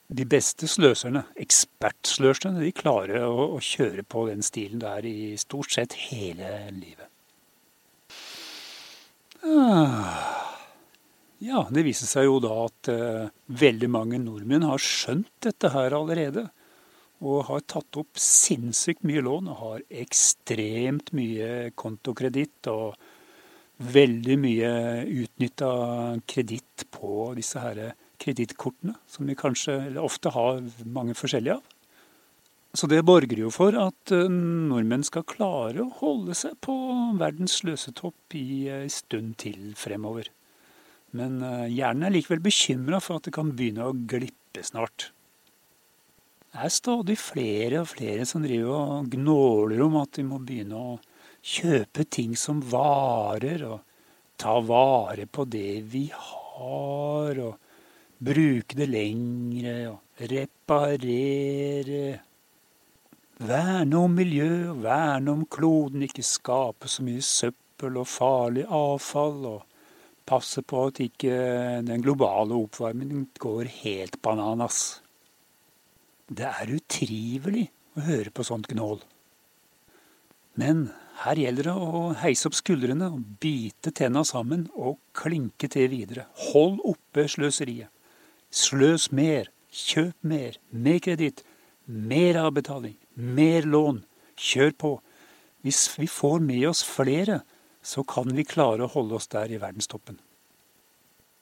De 0.06 0.22
beste 0.30 0.68
sløserne, 0.70 1.24
ekspertsløserne, 1.42 2.62
de 2.62 2.70
klarer 2.70 3.26
å, 3.26 3.48
å 3.56 3.58
kjøre 3.58 4.04
på 4.06 4.28
den 4.28 4.46
stilen 4.46 4.78
der 4.84 5.06
i 5.08 5.34
stort 5.40 5.74
sett 5.74 5.96
hele 6.06 6.60
livet. 6.76 7.10
Ah. 9.42 10.36
Ja, 11.42 11.66
det 11.70 11.84
viser 11.84 12.08
seg 12.08 12.28
jo 12.28 12.38
da 12.40 12.52
at 12.64 12.88
uh, 12.88 13.26
veldig 13.50 13.88
mange 13.92 14.20
nordmenn 14.22 14.64
har 14.64 14.80
skjønt 14.80 15.28
dette 15.44 15.68
her 15.74 15.94
allerede. 15.98 16.46
Og 17.26 17.46
har 17.48 17.66
tatt 17.68 17.98
opp 17.98 18.20
sinnssykt 18.20 19.04
mye 19.08 19.24
lån 19.24 19.50
og 19.52 19.60
har 19.60 19.84
ekstremt 20.04 21.12
mye 21.16 21.70
kontokreditt 21.76 22.68
og 22.72 22.96
veldig 23.76 24.36
mye 24.40 24.72
utnytta 25.24 25.70
kreditt 26.28 26.86
på 26.94 27.32
disse 27.36 27.60
her 27.60 27.80
kredittkortene, 28.22 28.96
som 29.10 29.28
vi 29.28 29.36
kanskje, 29.36 29.76
ofte 30.00 30.32
har 30.32 30.62
mange 30.88 31.16
forskjellige 31.18 31.58
av. 31.58 31.72
Så 32.76 32.88
det 32.92 33.06
borger 33.08 33.38
jo 33.40 33.50
for 33.54 33.76
at 33.80 34.12
uh, 34.12 34.26
nordmenn 34.28 35.04
skal 35.06 35.24
klare 35.28 35.80
å 35.80 35.92
holde 36.00 36.34
seg 36.36 36.58
på 36.64 36.74
verdens 37.16 37.54
sløsetopp 37.62 38.36
i 38.36 38.66
ei 38.68 38.88
stund 38.92 39.38
til 39.40 39.70
fremover. 39.80 40.28
Men 41.16 41.38
uh, 41.40 41.64
hjernen 41.72 42.04
er 42.08 42.12
likevel 42.18 42.42
bekymra 42.44 43.00
for 43.00 43.16
at 43.16 43.28
det 43.28 43.32
kan 43.36 43.54
begynne 43.56 43.86
å 43.86 43.96
glippe 43.96 44.64
snart. 44.66 45.10
Det 46.52 46.66
er 46.66 46.72
stadig 46.72 47.16
flere 47.20 47.80
og 47.80 47.90
flere 47.94 48.28
som 48.28 48.44
driver 48.44 48.76
og 48.76 49.08
gnåler 49.12 49.80
om 49.86 49.96
at 50.02 50.12
de 50.18 50.26
må 50.28 50.42
begynne 50.44 50.76
å 50.76 50.98
kjøpe 51.46 52.06
ting 52.10 52.34
som 52.38 52.62
varer, 52.72 53.62
og 53.66 53.80
ta 54.40 54.58
vare 54.60 55.28
på 55.30 55.46
det 55.48 55.84
vi 55.92 56.06
har, 56.12 57.38
og 57.38 58.24
bruke 58.26 58.78
det 58.78 58.88
lengre, 58.90 59.78
og 59.92 60.30
reparere 60.32 62.04
Verne 63.36 63.98
om 64.00 64.14
miljøet 64.16 64.78
verne 64.80 65.28
om 65.28 65.42
kloden, 65.44 66.06
ikke 66.06 66.22
skape 66.24 66.88
så 66.88 67.02
mye 67.04 67.20
søppel 67.20 67.98
og 68.00 68.08
farlig 68.08 68.62
avfall. 68.64 69.42
Og 69.50 69.74
passe 70.26 70.62
på 70.64 70.86
at 70.88 71.02
ikke 71.04 71.34
den 71.84 72.04
globale 72.04 72.56
oppvarmingen 72.56 73.26
går 73.38 73.68
helt 73.82 74.16
bananas. 74.24 75.02
Det 76.32 76.48
er 76.48 76.72
utrivelig 76.78 77.66
å 77.96 78.06
høre 78.08 78.32
på 78.32 78.46
sånt 78.48 78.70
gnål. 78.72 79.04
Men 80.56 80.88
her 81.24 81.38
gjelder 81.40 81.70
det 81.70 81.74
å 81.74 82.00
heise 82.20 82.48
opp 82.48 82.56
skuldrene 82.58 83.08
bite 83.40 83.92
tenna 83.96 84.22
sammen 84.26 84.66
og 84.76 84.98
klinke 85.16 85.68
til 85.72 85.88
videre. 85.92 86.26
Hold 86.50 86.82
oppe 86.84 87.24
sløseriet. 87.30 87.88
Sløs 88.52 89.08
mer, 89.12 89.48
kjøp 89.72 90.14
mer, 90.28 90.58
mer 90.70 91.00
kreditt, 91.02 91.42
mer 91.86 92.38
avbetaling, 92.44 92.96
mer 93.16 93.66
lån. 93.66 94.02
Kjør 94.36 94.74
på. 94.76 94.92
Hvis 95.64 95.86
vi 95.96 96.06
får 96.10 96.42
med 96.44 96.66
oss 96.68 96.84
flere, 96.84 97.40
så 97.82 98.04
kan 98.04 98.28
vi 98.36 98.44
klare 98.44 98.84
å 98.84 98.92
holde 98.92 99.16
oss 99.16 99.30
der 99.32 99.50
i 99.50 99.60
verdenstoppen. 99.62 100.18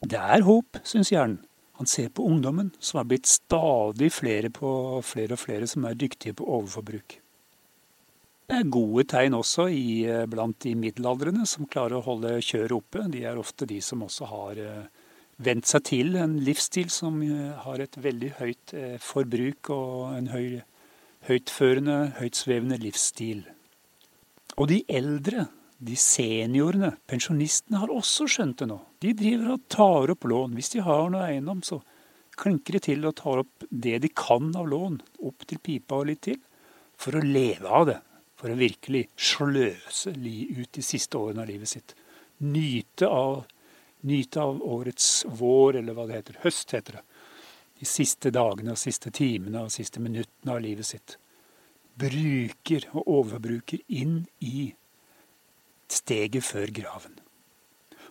Det 0.05 0.21
er 0.21 0.47
håp, 0.47 0.79
syns 0.87 1.11
hjernen. 1.13 1.43
Han 1.81 1.89
ser 1.91 2.13
på 2.15 2.23
ungdommen, 2.23 2.71
som 2.79 3.01
har 3.01 3.09
blitt 3.11 3.27
stadig 3.27 4.13
flere, 4.15 4.53
på, 4.55 5.01
flere 5.03 5.35
og 5.35 5.43
flere 5.43 5.67
som 5.67 5.89
er 5.89 5.99
dyktige 5.99 6.37
på 6.39 6.47
overforbruk. 6.47 7.17
Det 8.45 8.59
er 8.61 8.69
gode 8.69 9.07
tegn 9.09 9.39
også 9.39 9.71
i, 9.73 10.05
eh, 10.05 10.27
blant 10.29 10.59
de 10.61 10.75
middelaldrende 10.77 11.47
som 11.49 11.65
klarer 11.65 11.97
å 11.97 12.05
holde 12.05 12.37
kjøret 12.45 12.77
oppe. 12.77 13.07
De 13.09 13.25
er 13.25 13.41
ofte 13.41 13.65
de 13.67 13.81
som 13.81 14.03
også 14.05 14.29
har 14.29 14.61
eh, 14.61 14.85
vent 15.41 15.65
seg 15.65 15.85
til 15.89 16.17
en 16.21 16.37
livsstil 16.45 16.91
som 16.93 17.23
eh, 17.25 17.57
har 17.65 17.81
et 17.81 17.97
veldig 17.97 18.35
høyt 18.43 18.75
forbruk 19.01 19.71
og 19.73 20.19
en 20.19 20.29
høy 20.35 20.63
høytførende, 21.25 21.99
høytsvevende 22.19 22.77
livsstil. 22.83 23.45
Og 24.61 24.69
de 24.69 24.83
eldre, 24.93 25.47
de 25.81 25.97
seniorene, 25.97 26.95
pensjonistene, 27.09 27.81
har 27.81 27.93
også 27.93 28.29
skjønt 28.31 28.61
det 28.61 28.69
nå. 28.71 28.79
De 29.01 29.15
driver 29.17 29.55
og 29.57 29.69
tar 29.73 30.13
opp 30.13 30.29
lån. 30.29 30.55
Hvis 30.59 30.75
de 30.75 30.85
har 30.85 31.09
noe 31.09 31.25
eiendom, 31.31 31.63
så 31.65 31.81
klinker 32.37 32.77
de 32.77 32.85
til 32.91 33.09
og 33.09 33.17
tar 33.23 33.41
opp 33.41 33.65
det 33.71 34.03
de 34.05 34.11
kan 34.13 34.53
av 34.59 34.69
lån, 34.69 35.01
opp 35.25 35.47
til 35.49 35.63
pipa 35.65 36.03
og 36.03 36.11
litt 36.11 36.27
til, 36.29 36.43
for 37.01 37.17
å 37.17 37.25
leve 37.25 37.73
av 37.73 37.89
det. 37.89 38.03
For 38.45 38.53
å 38.53 38.61
virkelig 38.61 39.07
sløse 39.17 40.13
ut 40.13 40.69
de 40.77 40.85
siste 40.85 41.17
årene 41.17 41.47
av 41.47 41.49
livet 41.49 41.71
sitt. 41.71 41.95
Nyte 42.45 43.09
av, 43.09 43.47
nyte 44.05 44.45
av 44.45 44.61
årets 44.61 45.25
vår, 45.41 45.81
eller 45.81 45.97
hva 45.97 46.05
det 46.11 46.19
heter. 46.19 46.43
Høst, 46.45 46.77
heter 46.77 47.01
det 47.01 47.05
de 47.85 47.89
siste 47.89 48.31
dagene 48.33 48.75
og 48.75 48.81
siste 48.81 49.11
timene 49.15 49.65
og 49.67 49.73
siste 49.75 50.01
minuttene 50.03 50.55
av 50.55 50.63
livet 50.65 50.89
sitt. 50.89 51.17
Bruker 52.01 52.87
og 52.95 53.09
overbruker 53.19 53.83
inn 53.93 54.25
i 54.41 54.71
steget 55.91 56.47
før 56.47 56.73
graven. 56.75 57.19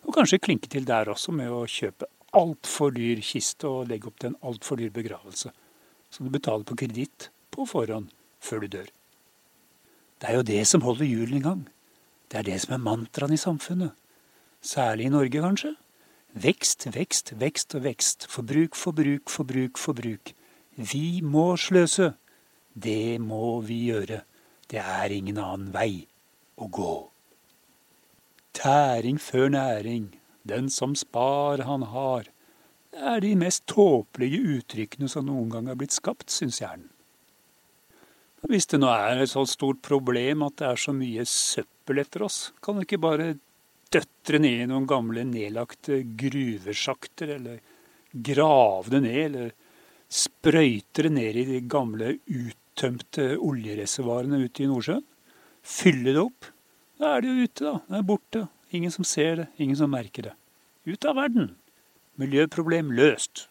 Og 0.03 0.13
kanskje 0.15 0.41
klinke 0.43 0.69
til 0.71 0.85
der 0.87 1.11
også 1.11 1.33
med 1.35 1.51
å 1.51 1.63
kjøpe 1.69 2.09
altfor 2.37 2.93
dyr 2.95 3.21
kiste 3.23 3.69
og 3.69 3.89
legge 3.91 4.09
opp 4.09 4.19
til 4.19 4.33
en 4.33 4.41
altfor 4.49 4.79
dyr 4.81 4.91
begravelse, 4.93 5.53
som 6.13 6.27
du 6.27 6.33
betaler 6.33 6.67
på 6.67 6.77
kreditt 6.83 7.29
på 7.53 7.65
forhånd 7.69 8.11
før 8.43 8.65
du 8.65 8.75
dør. 8.79 8.91
Det 10.23 10.29
er 10.31 10.37
jo 10.37 10.43
det 10.47 10.61
som 10.67 10.81
holder 10.87 11.03
hjulene 11.03 11.41
i 11.41 11.43
gang. 11.43 11.63
Det 12.31 12.37
er 12.39 12.45
det 12.47 12.61
som 12.63 12.77
er 12.77 12.85
mantraen 12.85 13.33
i 13.35 13.37
samfunnet. 13.37 13.91
Særlig 14.63 15.09
i 15.09 15.11
Norge, 15.11 15.41
kanskje. 15.43 15.73
Vekst, 16.45 16.87
vekst, 16.95 17.33
vekst 17.41 17.75
og 17.75 17.83
vekst. 17.83 18.27
Forbruk, 18.31 18.77
forbruk, 18.79 19.27
forbruk, 19.27 19.77
forbruk. 19.77 20.31
Vi 20.79 21.19
må 21.19 21.57
sløse. 21.59 22.13
Det 22.71 23.19
må 23.19 23.59
vi 23.67 23.81
gjøre. 23.89 24.21
Det 24.71 24.79
er 24.79 25.11
ingen 25.11 25.43
annen 25.43 25.75
vei 25.75 26.07
å 26.55 26.71
gå. 26.71 26.93
Tæring 28.55 29.19
før 29.19 29.51
næring, 29.51 30.07
den 30.47 30.71
som 30.71 30.95
spar 30.95 31.67
han 31.67 31.83
har. 31.91 32.31
Det 32.95 33.03
er 33.11 33.19
de 33.27 33.35
mest 33.35 33.67
tåpelige 33.67 34.39
uttrykkene 34.55 35.11
som 35.11 35.27
noen 35.27 35.51
gang 35.51 35.67
har 35.67 35.75
blitt 35.75 35.99
skapt, 35.99 36.31
syns 36.31 36.63
hjernen. 36.63 36.92
Hvis 38.51 38.67
det 38.71 38.81
nå 38.83 38.89
er 38.91 39.21
et 39.23 39.31
så 39.31 39.45
stort 39.47 39.79
problem 39.85 40.43
at 40.43 40.57
det 40.59 40.67
er 40.67 40.79
så 40.79 40.93
mye 40.95 41.23
søppel 41.29 42.01
etter 42.03 42.25
oss, 42.25 42.39
kan 42.63 42.75
vi 42.75 42.83
ikke 42.87 42.99
bare 43.03 43.27
døtre 43.93 44.39
ned 44.41 44.65
i 44.65 44.67
noen 44.67 44.87
gamle 44.89 45.23
nedlagte 45.27 46.01
gruvesjakter, 46.19 47.35
eller 47.37 47.61
grave 48.13 48.91
det 48.91 49.01
ned, 49.05 49.21
eller 49.27 49.53
sprøyte 50.13 51.07
det 51.07 51.13
ned 51.15 51.39
i 51.39 51.45
de 51.53 51.61
gamle 51.71 52.17
uttømte 52.27 53.31
oljereservoarene 53.39 54.43
ute 54.43 54.65
i 54.65 54.69
Nordsjøen. 54.69 55.05
Fylle 55.63 56.11
det 56.11 56.21
opp. 56.21 56.51
Da 56.99 57.15
er 57.15 57.23
det 57.23 57.31
jo 57.31 57.47
ute, 57.47 57.63
da. 57.63 57.75
Det 57.87 57.99
er 57.99 58.07
borte. 58.11 58.45
Ingen 58.73 58.93
som 58.93 59.07
ser 59.07 59.39
det, 59.39 59.47
ingen 59.61 59.79
som 59.79 59.93
merker 59.93 60.29
det. 60.29 60.35
Ut 60.89 61.07
av 61.07 61.15
verden. 61.21 61.53
Miljøproblem 62.19 62.91
løst. 62.97 63.47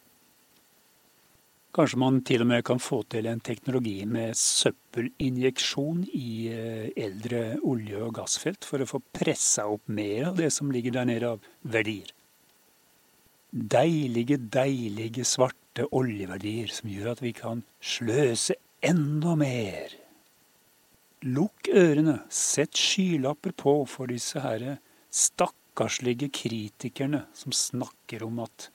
Kanskje 1.73 1.99
man 2.03 2.19
til 2.29 2.43
og 2.45 2.51
med 2.51 2.65
kan 2.69 2.81
få 2.85 2.99
til 3.09 3.25
en 3.31 3.39
teknologi 3.41 4.03
med 4.05 4.37
søppelinjeksjon 4.37 6.03
i 6.13 6.33
eh, 6.53 6.91
eldre 7.01 7.57
olje- 7.65 8.03
og 8.05 8.13
gassfelt 8.19 8.67
for 8.69 8.85
å 8.85 8.89
få 8.91 9.01
pressa 9.17 9.65
opp 9.73 9.89
mer 9.89 10.29
av 10.29 10.37
det 10.37 10.51
som 10.53 10.69
ligger 10.75 10.99
der 10.99 11.09
nede 11.09 11.31
av 11.33 11.47
verdier. 11.65 12.13
deilige, 13.53 14.37
deilige 14.37 15.25
svarte 15.29 15.85
oljeverdier 15.93 16.69
som 16.73 16.89
gjør 16.89 17.11
at 17.13 17.23
vi 17.25 17.33
kan 17.37 17.65
sløse 17.81 18.57
enda 18.85 19.35
mer. 19.37 19.97
Lukk 21.25 21.69
ørene, 21.69 22.19
sett 22.29 22.77
skylapper 22.77 23.53
på 23.57 23.75
for 23.89 24.13
disse 24.13 24.41
herre 24.45 24.79
stakkarslige 25.09 26.29
kritikerne 26.35 27.27
som 27.37 27.53
snakker 27.53 28.25
om 28.29 28.41
at 28.45 28.69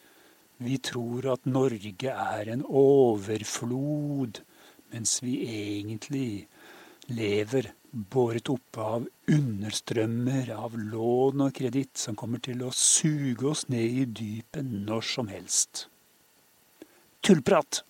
vi 0.57 0.77
tror 0.81 1.27
at 1.33 1.45
Norge 1.45 2.11
er 2.11 2.51
en 2.53 2.63
overflod, 2.65 4.41
mens 4.93 5.17
vi 5.23 5.39
egentlig 5.45 6.47
lever 7.07 7.71
båret 7.91 8.49
oppe 8.51 8.83
av 8.83 9.05
understrømmer 9.31 10.49
av 10.55 10.75
lån 10.77 11.45
og 11.45 11.53
kreditt 11.55 11.97
som 11.99 12.17
kommer 12.19 12.41
til 12.43 12.63
å 12.65 12.73
suge 12.75 13.47
oss 13.51 13.67
ned 13.71 14.01
i 14.01 14.05
dypet 14.05 14.65
når 14.65 15.05
som 15.13 15.31
helst. 15.31 15.87
Tullprat! 17.25 17.83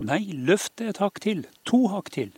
Nei, 0.00 0.22
løft 0.32 0.78
det 0.80 0.94
et 0.94 1.00
hakk 1.02 1.20
til, 1.20 1.44
to 1.68 1.86
hakk 1.92 2.08
til. 2.14 2.30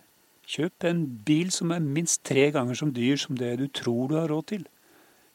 Kjøp 0.53 0.85
en 0.89 1.05
bil 1.27 1.53
som 1.55 1.71
er 1.71 1.83
minst 1.83 2.25
tre 2.27 2.49
ganger 2.55 2.79
som 2.79 2.91
dyr 2.95 3.21
som 3.21 3.39
det 3.39 3.55
du 3.61 3.69
tror 3.71 4.11
du 4.11 4.17
har 4.19 4.31
råd 4.33 4.49
til. 4.51 4.65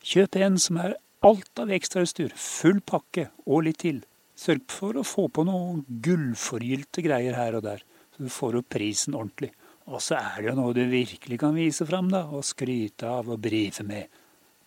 Kjøp 0.03 0.35
en 0.43 0.57
som 0.61 0.79
er 0.83 0.97
alt 1.25 1.59
av 1.61 1.71
ekstrautstyr, 1.73 2.33
full 2.35 2.81
pakke 2.85 3.29
og 3.45 3.65
litt 3.67 3.81
til. 3.85 4.03
Sørg 4.37 4.67
for 4.69 4.99
å 4.99 5.05
få 5.07 5.27
på 5.33 5.45
noen 5.47 5.81
gullforgylte 6.03 7.01
greier 7.05 7.37
her 7.37 7.57
og 7.57 7.65
der, 7.65 7.81
så 8.13 8.27
du 8.27 8.29
får 8.33 8.59
opp 8.59 8.69
prisen 8.75 9.17
ordentlig. 9.17 9.51
Og 9.87 10.03
så 10.03 10.19
er 10.19 10.41
det 10.41 10.49
jo 10.51 10.57
noe 10.59 10.75
du 10.75 10.83
virkelig 10.91 11.39
kan 11.41 11.55
vise 11.55 11.87
fram 11.87 12.11
da, 12.11 12.25
og 12.27 12.45
skryte 12.45 13.07
av 13.09 13.31
og 13.33 13.39
brife 13.41 13.85
med. 13.87 14.11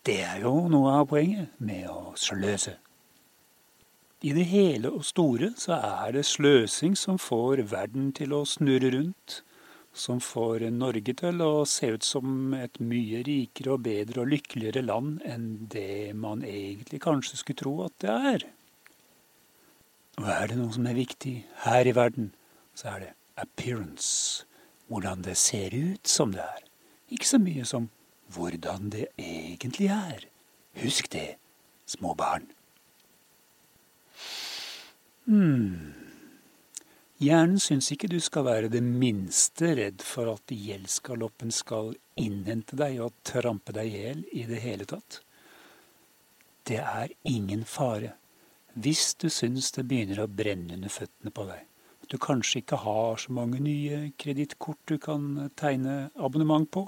Det 0.01 0.17
er 0.25 0.41
jo 0.43 0.65
noe 0.71 0.95
av 0.97 1.05
poenget 1.11 1.53
med 1.61 1.85
å 1.91 2.15
sløse. 2.17 2.73
I 4.21 4.33
det 4.37 4.47
hele 4.51 4.91
og 4.93 5.05
store 5.05 5.51
så 5.57 5.77
er 5.77 6.17
det 6.17 6.27
sløsing 6.29 6.97
som 6.97 7.17
får 7.21 7.63
verden 7.71 8.11
til 8.17 8.33
å 8.37 8.43
snurre 8.49 8.91
rundt, 8.93 9.41
som 9.93 10.21
får 10.23 10.63
Norge 10.71 11.13
til 11.19 11.41
å 11.43 11.65
se 11.67 11.91
ut 11.95 12.05
som 12.05 12.53
et 12.55 12.79
mye 12.79 13.21
rikere 13.27 13.75
og 13.75 13.83
bedre 13.85 14.23
og 14.23 14.31
lykkeligere 14.31 14.83
land 14.85 15.19
enn 15.27 15.47
det 15.71 16.13
man 16.15 16.45
egentlig 16.47 17.01
kanskje 17.03 17.41
skulle 17.41 17.61
tro 17.63 17.73
at 17.85 17.95
det 18.03 18.15
er. 18.33 18.45
Og 20.21 20.29
er 20.31 20.51
det 20.51 20.59
noe 20.59 20.71
som 20.75 20.87
er 20.87 20.97
viktig 20.97 21.35
her 21.65 21.87
i 21.87 21.95
verden, 21.95 22.31
så 22.75 22.95
er 22.95 23.05
det 23.05 23.11
appearance. 23.41 24.45
Hvordan 24.91 25.23
det 25.23 25.37
ser 25.39 25.71
ut 25.71 26.07
som 26.07 26.33
det 26.35 26.43
er. 26.43 26.65
Ikke 27.11 27.27
så 27.27 27.39
mye 27.39 27.63
som 27.67 27.87
hvordan 28.35 28.89
det 28.91 29.05
egentlig 29.19 29.87
er. 29.91 30.25
Husk 30.81 31.07
det, 31.11 31.35
små 31.87 32.13
barn. 32.19 32.47
Hmm. 35.27 36.00
Hjernen 37.21 37.59
syns 37.61 37.91
ikke 37.93 38.07
du 38.09 38.17
skal 38.17 38.47
være 38.47 38.69
det 38.73 38.79
minste 38.81 39.75
redd 39.77 40.01
for 40.01 40.31
at 40.31 40.49
gjeldsgaloppen 40.49 41.51
skal 41.53 41.91
innhente 42.17 42.79
deg 42.79 42.97
og 43.05 43.13
trampe 43.27 43.75
deg 43.77 43.91
i 43.91 43.99
hjel 43.99 44.23
i 44.33 44.45
det 44.49 44.61
hele 44.63 44.87
tatt. 44.89 45.19
Det 46.65 46.79
er 46.81 47.13
ingen 47.29 47.61
fare 47.69 48.15
hvis 48.73 49.13
du 49.21 49.27
syns 49.29 49.69
det 49.75 49.85
begynner 49.85 50.23
å 50.23 50.31
brenne 50.31 50.79
under 50.79 50.89
føttene 50.89 51.29
på 51.35 51.45
deg. 51.51 51.61
At 52.01 52.09
du 52.09 52.17
kanskje 52.25 52.63
ikke 52.63 52.81
har 52.87 53.21
så 53.21 53.37
mange 53.37 53.61
nye 53.61 54.03
kredittkort 54.17 54.81
du 54.89 54.97
kan 54.97 55.51
tegne 55.59 56.09
abonnement 56.17 56.71
på, 56.73 56.87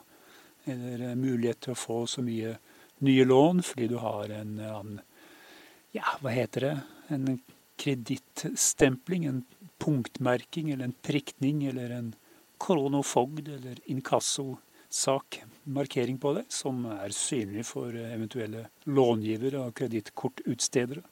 eller 0.66 1.14
mulighet 1.14 1.62
til 1.62 1.76
å 1.76 1.82
få 1.84 2.04
så 2.10 2.26
mye 2.26 2.56
nye 3.06 3.26
lån 3.30 3.62
fordi 3.68 3.92
du 3.92 4.00
har 4.02 4.34
en 4.34 4.58
annen 4.58 5.02
Ja, 5.94 6.16
hva 6.24 6.32
heter 6.34 6.64
det? 6.66 6.78
En 7.14 7.36
kredittstempling, 7.78 9.28
en 9.30 9.44
punktmerking 9.84 10.72
eller 10.72 10.86
en 10.86 10.96
prikning 11.02 11.66
eller 11.66 11.90
en 11.90 12.14
koronofogd 12.58 13.48
eller 13.48 13.80
inkassosak, 13.92 15.44
markering 15.64 16.18
på 16.18 16.34
det, 16.34 16.46
som 16.48 16.86
er 16.86 17.12
synlig 17.12 17.66
for 17.68 17.92
eventuelle 17.92 18.70
långivere 18.88 19.66
og 19.66 19.76
kredittkortutstedere. 19.76 21.04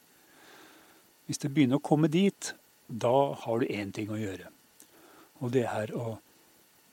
Hvis 1.27 1.43
det 1.43 1.51
begynner 1.51 1.81
å 1.81 1.83
komme 1.83 2.07
dit, 2.11 2.53
da 2.87 3.33
har 3.43 3.59
du 3.59 3.67
én 3.67 3.91
ting 3.95 4.11
å 4.11 4.19
gjøre. 4.19 4.47
Og 5.43 5.51
det 5.51 5.67
er 5.67 5.91
å 5.95 6.15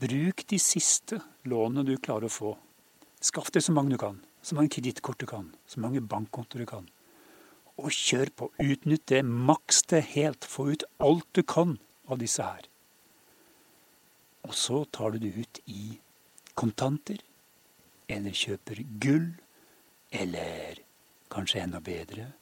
bruke 0.02 0.46
de 0.50 0.58
siste 0.62 1.20
lånene 1.46 1.86
du 1.86 1.94
klarer 2.02 2.26
å 2.26 2.36
få. 2.40 2.56
Skaff 3.22 3.52
deg 3.54 3.62
så 3.62 3.74
mange 3.74 3.94
du 3.94 4.02
kan. 4.02 4.18
Så 4.42 4.58
mange 4.58 4.74
kredittkort 4.74 5.18
du 5.22 5.26
kan. 5.30 5.50
Så 5.66 5.82
mange 5.82 6.02
bankkontoer 6.02 6.66
du 6.66 6.70
kan 6.70 6.86
og 7.78 7.94
kjør 7.94 8.32
på. 8.36 8.50
Utnytt 8.58 9.06
det, 9.10 9.22
maks 9.24 9.82
det 9.90 10.02
helt. 10.14 10.44
Få 10.44 10.70
ut 10.74 10.84
alt 10.98 11.28
du 11.32 11.42
kan 11.42 11.78
av 12.08 12.20
disse 12.22 12.42
her. 12.42 12.66
Og 14.48 14.54
så 14.56 14.82
tar 14.94 15.14
du 15.14 15.22
det 15.22 15.34
ut 15.36 15.62
i 15.68 15.98
kontanter, 16.58 17.20
eller 18.08 18.34
kjøper 18.34 18.82
gull, 19.02 19.30
eller 20.10 20.80
kanskje 21.30 21.62
enda 21.62 21.80
bedre 21.84 22.32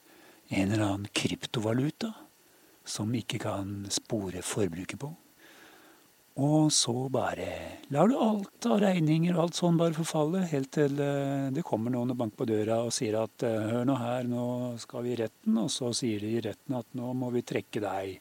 en 0.48 0.72
eller 0.72 0.84
annen 0.84 1.08
kryptovaluta 1.12 2.12
som 2.86 3.14
ikke 3.14 3.40
kan 3.42 3.86
spore 3.90 4.42
forbruket 4.46 5.00
på. 5.00 5.10
Og 6.36 6.68
så 6.72 6.92
bare 7.08 7.48
lar 7.88 8.10
du 8.10 8.16
alt 8.20 8.66
av 8.68 8.82
regninger 8.82 9.32
og 9.32 9.46
alt 9.46 9.56
sånn 9.56 9.78
bare 9.80 9.96
forfalle, 9.96 10.42
helt 10.50 10.68
til 10.76 10.98
eh, 11.00 11.48
det 11.54 11.64
kommer 11.64 11.94
noen 11.94 12.12
og 12.12 12.18
banker 12.20 12.42
på 12.42 12.48
døra 12.50 12.82
og 12.84 12.92
sier 12.92 13.16
at 13.22 13.44
eh, 13.46 13.70
hør 13.70 13.86
nå 13.88 13.96
her, 13.96 14.26
nå 14.28 14.44
skal 14.82 15.06
vi 15.06 15.14
i 15.14 15.18
retten. 15.22 15.56
Og 15.62 15.70
så 15.72 15.94
sier 15.96 16.20
de 16.20 16.34
i 16.36 16.42
retten 16.44 16.76
at 16.76 16.90
nå 16.98 17.14
må 17.16 17.30
vi 17.32 17.44
trekke 17.46 17.80
deg 17.80 18.18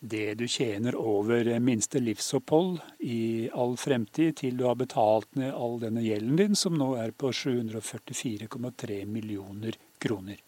det 0.00 0.38
du 0.40 0.46
tjener 0.48 0.96
over 0.96 1.50
minste 1.60 2.00
livsopphold 2.00 2.78
i 3.04 3.50
all 3.52 3.76
fremtid, 3.76 4.38
til 4.40 4.56
du 4.56 4.64
har 4.64 4.78
betalt 4.80 5.28
ned 5.36 5.52
all 5.52 5.76
denne 5.82 6.00
gjelden 6.00 6.38
din, 6.38 6.56
som 6.56 6.78
nå 6.80 6.94
er 7.02 7.12
på 7.12 7.34
744,3 7.36 9.02
millioner 9.04 9.76
kroner. 10.00 10.40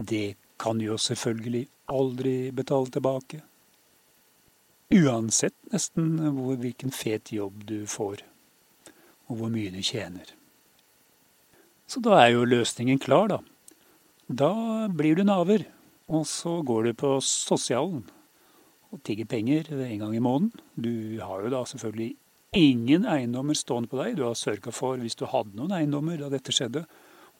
Det 0.00 0.36
kan 0.56 0.80
jo 0.80 0.96
selvfølgelig 0.96 1.66
aldri 1.92 2.34
betale 2.56 2.88
tilbake. 2.96 3.42
Uansett 4.94 5.56
nesten 5.72 6.14
hvor, 6.36 6.54
hvilken 6.62 6.92
fet 6.94 7.32
jobb 7.34 7.64
du 7.66 7.80
får, 7.90 8.22
og 9.26 9.40
hvor 9.40 9.50
mye 9.50 9.72
du 9.74 9.80
tjener. 9.82 10.28
Så 11.90 12.02
da 12.02 12.20
er 12.20 12.36
jo 12.36 12.46
løsningen 12.46 13.00
klar, 13.02 13.30
da. 13.30 13.40
Da 14.26 14.52
blir 14.90 15.18
du 15.18 15.24
naver, 15.26 15.66
og 16.06 16.26
så 16.30 16.60
går 16.66 16.86
du 16.86 16.92
på 17.02 17.16
sosialen 17.22 18.04
og 18.94 19.02
tigger 19.02 19.26
penger 19.26 19.66
en 19.74 20.04
gang 20.04 20.14
i 20.14 20.22
måneden. 20.22 20.52
Du 20.78 21.18
har 21.18 21.42
jo 21.42 21.50
da 21.50 21.64
selvfølgelig 21.66 22.14
ingen 22.56 23.06
eiendommer 23.10 23.58
stående 23.58 23.90
på 23.90 23.98
deg. 23.98 24.16
Du 24.16 24.22
har 24.28 24.38
sørga 24.38 24.70
for, 24.74 24.98
hvis 25.02 25.18
du 25.18 25.26
hadde 25.30 25.58
noen 25.58 25.74
eiendommer 25.74 26.20
da 26.20 26.30
dette 26.30 26.54
skjedde, 26.54 26.86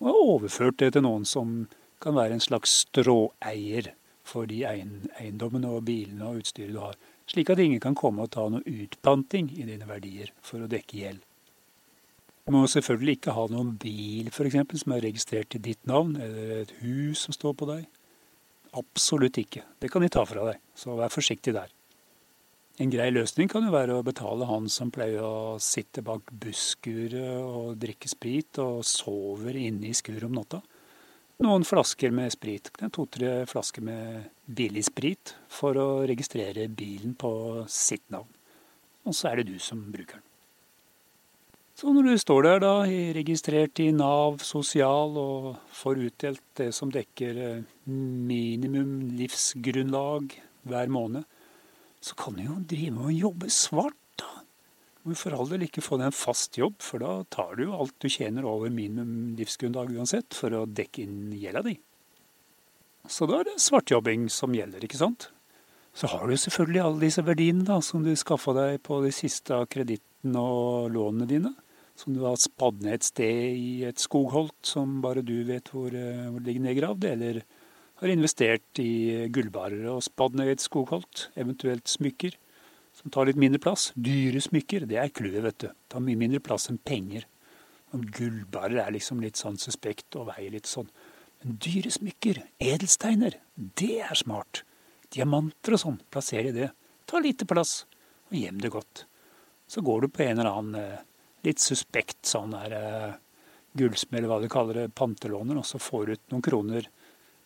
og 0.02 0.10
har 0.10 0.22
overført 0.34 0.80
det 0.82 0.92
til 0.96 1.06
noen 1.06 1.24
som 1.24 1.60
kan 2.02 2.18
være 2.18 2.36
en 2.36 2.42
slags 2.44 2.74
stråeier 2.82 3.94
for 4.26 4.50
de 4.50 4.64
eiendommene 4.66 5.70
og 5.70 5.86
bilene 5.86 6.26
og 6.26 6.42
utstyret 6.42 6.74
du 6.74 6.82
har 6.82 6.98
slik 7.30 7.50
at 7.50 7.62
ingen 7.62 7.82
kan 7.82 7.96
komme 7.98 8.24
og 8.24 8.32
ta 8.34 8.46
noe 8.50 8.64
utpanting 8.66 9.50
i 9.56 9.66
dine 9.66 9.88
verdier 9.88 10.32
for 10.46 10.62
å 10.62 10.70
dekke 10.70 11.00
gjeld. 11.00 11.22
Du 12.46 12.54
må 12.54 12.62
selvfølgelig 12.70 13.16
ikke 13.18 13.34
ha 13.34 13.46
noen 13.50 13.72
bil 13.82 14.30
for 14.34 14.46
eksempel, 14.46 14.78
som 14.78 14.94
er 14.94 15.02
registrert 15.02 15.50
til 15.50 15.64
ditt 15.64 15.82
navn, 15.90 16.14
eller 16.22 16.60
et 16.60 16.76
hus 16.84 17.24
som 17.26 17.34
står 17.34 17.56
på 17.58 17.66
deg. 17.72 17.88
Absolutt 18.78 19.40
ikke. 19.42 19.64
Det 19.82 19.90
kan 19.90 20.04
de 20.04 20.10
ta 20.14 20.22
fra 20.28 20.44
deg, 20.52 20.60
så 20.78 20.94
vær 20.94 21.10
forsiktig 21.10 21.56
der. 21.56 21.72
En 22.78 22.92
grei 22.92 23.08
løsning 23.08 23.48
kan 23.50 23.64
jo 23.64 23.72
være 23.72 23.96
å 23.96 24.04
betale 24.04 24.46
han 24.46 24.68
som 24.70 24.92
pleier 24.92 25.24
å 25.24 25.56
sitte 25.64 26.04
bak 26.06 26.28
busskuret 26.28 27.16
og 27.40 27.78
drikke 27.82 28.10
sprit, 28.12 28.60
og 28.62 28.84
sover 28.86 29.56
inne 29.58 29.90
i 29.90 29.96
skuret 29.96 30.28
om 30.28 30.36
natta 30.36 30.60
noen 31.44 31.66
flasker 31.66 32.14
med 32.14 32.32
sprit. 32.32 32.70
To-tre 32.94 33.42
flasker 33.48 33.84
med 33.84 34.30
billig 34.46 34.86
sprit 34.88 35.34
for 35.52 35.76
å 35.80 35.88
registrere 36.08 36.68
bilen 36.68 37.16
på 37.18 37.64
sitt 37.70 38.04
navn. 38.12 38.30
Og 39.06 39.14
så 39.14 39.30
er 39.30 39.40
det 39.40 39.52
du 39.52 39.60
som 39.62 39.82
bruker 39.92 40.18
den. 40.18 40.24
Så 41.76 41.92
når 41.92 42.06
du 42.08 42.18
står 42.22 42.46
der 42.46 42.60
da, 42.64 42.74
registrert 43.12 43.80
i 43.84 43.90
Nav 43.92 44.38
sosial 44.40 45.18
og 45.20 45.48
får 45.76 46.06
utdelt 46.06 46.40
det 46.56 46.70
som 46.72 46.88
dekker 46.88 47.40
eh, 47.44 47.66
minimum 47.84 49.10
livsgrunnlag 49.18 50.32
hver 50.64 50.88
måned, 50.88 51.26
så 52.00 52.16
kan 52.16 52.38
du 52.38 52.46
jo 52.46 52.56
drive 52.64 52.94
med 52.96 53.10
å 53.10 53.18
jobbe 53.28 53.52
svart 53.52 53.98
må 55.06 55.16
for 55.18 55.34
all 55.36 55.62
ikke 55.62 55.84
få 55.84 55.98
deg 56.00 56.10
en 56.10 56.16
fast 56.16 56.58
jobb, 56.58 56.80
for 56.82 57.02
da 57.02 57.12
tar 57.32 57.56
du 57.56 57.66
jo 57.66 57.76
alt 57.78 57.94
du 58.02 58.08
tjener 58.10 58.46
over 58.48 58.72
minimum 58.72 59.36
livsgrunnlag 59.38 59.94
uansett, 59.94 60.34
for 60.34 60.54
å 60.54 60.66
dekke 60.66 61.04
inn 61.04 61.32
gjelda 61.36 61.62
di. 61.66 61.76
Så 63.06 63.28
da 63.30 63.40
er 63.40 63.50
det 63.50 63.60
svartjobbing 63.62 64.26
som 64.32 64.54
gjelder, 64.54 64.82
ikke 64.82 64.98
sant? 64.98 65.28
Så 65.96 66.10
har 66.12 66.26
du 66.28 66.36
selvfølgelig 66.36 66.82
alle 66.82 67.04
disse 67.06 67.22
verdiene 67.24 67.64
da, 67.64 67.78
som 67.80 68.02
du 68.04 68.10
skaffa 68.18 68.52
deg 68.56 68.82
på 68.84 68.98
de 69.04 69.12
siste 69.14 69.54
av 69.56 69.68
kredittene 69.72 70.42
og 70.42 70.90
lånene 70.92 71.30
dine. 71.30 71.54
som 71.96 72.12
du 72.12 72.20
har 72.26 72.36
spadd 72.36 72.82
ned 72.84 72.98
et 72.98 73.06
sted 73.08 73.56
i 73.56 73.84
et 73.88 73.96
skogholt 73.96 74.68
som 74.68 74.98
bare 75.00 75.22
du 75.24 75.38
vet 75.48 75.70
hvor, 75.72 75.88
eh, 75.88 76.26
hvor 76.28 76.42
det 76.42 76.50
ligger 76.50 76.64
nedgravd, 76.66 77.06
eller 77.08 77.38
har 78.02 78.12
investert 78.12 78.80
i 78.82 79.24
gullbarer 79.32 79.86
og 79.88 80.02
spadd 80.04 80.36
ned 80.36 80.50
et 80.52 80.60
skogholt, 80.60 81.30
eventuelt 81.40 81.88
smykker, 81.88 82.36
som 83.06 83.12
tar 83.14 83.28
litt 83.28 83.38
mindre 83.38 83.60
plass. 83.62 83.92
Dyre 83.94 84.40
smykker, 84.42 84.82
det 84.90 84.96
er 84.98 85.12
clouet, 85.14 85.38
vet 85.44 85.60
du. 85.62 85.68
Tar 85.86 86.02
mye 86.02 86.18
mindre 86.18 86.40
plass 86.42 86.66
enn 86.72 86.80
penger. 86.82 87.28
Gullbarer 87.94 88.80
er 88.82 88.90
liksom 88.96 89.20
litt 89.22 89.38
sånn 89.38 89.60
suspekt 89.62 90.16
og 90.18 90.32
veier 90.32 90.50
litt 90.50 90.66
sånn. 90.66 90.88
Men 91.38 91.54
dyre 91.62 91.92
smykker, 91.94 92.40
edelsteiner, 92.58 93.38
det 93.54 94.00
er 94.08 94.18
smart. 94.18 94.64
Diamanter 95.14 95.76
og 95.76 95.82
sånn, 95.84 96.00
plasser 96.10 96.50
i 96.50 96.56
det. 96.56 96.72
Ta 97.06 97.22
lite 97.22 97.46
plass, 97.46 97.84
og 98.26 98.40
gjem 98.40 98.58
det 98.64 98.74
godt. 98.74 99.04
Så 99.70 99.86
går 99.86 100.02
du 100.02 100.10
på 100.10 100.26
en 100.26 100.40
eller 100.40 100.50
annen 100.50 100.80
eh, 100.82 101.06
litt 101.46 101.62
suspekt 101.62 102.26
sånn 102.26 102.58
der 102.58 102.74
uh, 102.74 103.16
gullsmed, 103.78 104.18
eller 104.18 104.32
hva 104.32 104.42
du 104.42 104.50
kaller 104.50 104.82
det, 104.82 104.90
pantelåner, 104.98 105.62
og 105.62 105.68
så 105.68 105.78
får 105.78 106.06
du 106.06 106.16
ut 106.16 106.34
noen 106.34 106.46
kroner 106.50 106.90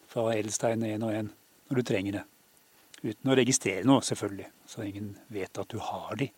fra 0.08 0.30
edelstein 0.32 0.88
én 0.88 1.04
og 1.04 1.12
én 1.12 1.28
når 1.68 1.82
du 1.82 1.88
trenger 1.92 2.22
det. 2.22 2.28
Uten 3.00 3.32
å 3.32 3.36
registrere 3.38 3.86
noe, 3.88 4.04
selvfølgelig, 4.04 4.50
så 4.68 4.84
ingen 4.84 5.14
vet 5.32 5.58
at 5.58 5.72
du 5.72 5.80
har 5.80 6.18
de. 6.20 6.28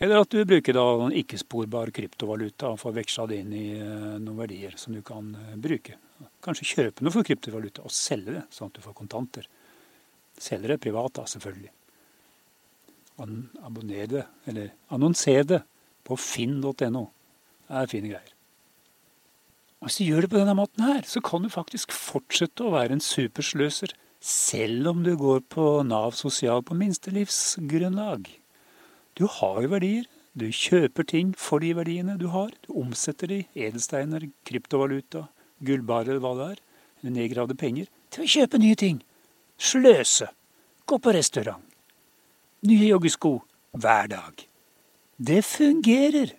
Eller 0.00 0.20
at 0.20 0.32
du 0.32 0.42
bruker 0.44 0.76
da 0.76 0.84
ikke-sporbar 1.20 1.92
kryptovaluta 1.96 2.72
og 2.72 2.80
får 2.82 2.96
veksla 2.98 3.26
det 3.30 3.38
inn 3.40 3.52
i 3.56 3.66
uh, 3.80 4.16
noen 4.20 4.36
verdier 4.42 4.76
som 4.80 4.92
du 4.96 5.00
kan 5.04 5.30
uh, 5.32 5.54
bruke. 5.60 5.96
Kanskje 6.44 6.68
kjøpe 6.68 7.04
noe 7.04 7.14
for 7.14 7.24
kryptovaluta 7.24 7.84
og 7.84 7.92
selge 7.92 8.34
det, 8.36 8.44
sånn 8.52 8.72
at 8.72 8.76
du 8.76 8.84
får 8.84 8.96
kontanter. 8.96 9.48
Selge 10.36 10.72
det 10.72 10.80
privat, 10.84 11.14
da, 11.16 11.24
selvfølgelig. 11.28 11.72
Abonner 13.64 14.08
det, 14.12 14.24
eller 14.48 14.72
annonser 14.92 15.44
det 15.48 15.62
på 16.04 16.16
finn.no. 16.20 17.06
Det 17.66 17.78
er 17.80 17.88
fine 17.90 18.12
greier. 18.12 18.32
Hvis 19.84 20.00
du 20.00 20.08
gjør 20.08 20.24
det 20.24 20.32
på 20.32 20.40
denne 20.40 20.56
måten 20.56 20.84
her, 20.84 21.04
så 21.08 21.20
kan 21.24 21.44
du 21.44 21.52
faktisk 21.52 21.92
fortsette 21.94 22.64
å 22.64 22.72
være 22.74 22.96
en 22.96 23.04
supersløser, 23.04 23.92
selv 24.26 24.88
om 24.90 25.04
du 25.06 25.12
går 25.16 25.44
på 25.54 25.64
Nav 25.86 26.16
sosial 26.18 26.64
på 26.66 26.74
minstelivsgrunnlag. 26.74 28.26
Du 29.14 29.26
har 29.30 29.60
jo 29.62 29.70
verdier. 29.70 30.08
Du 30.36 30.50
kjøper 30.52 31.06
ting 31.08 31.30
for 31.38 31.62
de 31.62 31.70
verdiene 31.78 32.18
du 32.20 32.26
har. 32.34 32.50
Du 32.66 32.74
omsetter 32.82 33.30
de, 33.30 33.38
edelsteiner, 33.54 34.26
kryptovaluta, 34.44 35.28
gullbarer, 35.64 36.18
hva 36.20 36.34
det 36.36 36.48
er, 36.56 36.64
nedgravde 37.06 37.56
penger, 37.56 37.86
til 38.10 38.26
å 38.26 38.32
kjøpe 38.34 38.60
nye 38.60 38.76
ting. 38.76 38.98
Sløse. 39.56 40.28
Gå 40.84 40.98
på 40.98 41.14
restaurant. 41.14 41.62
Nye 42.66 42.90
joggesko 42.90 43.38
hver 43.78 44.10
dag. 44.10 44.44
Det 45.16 45.40
fungerer. 45.46 46.34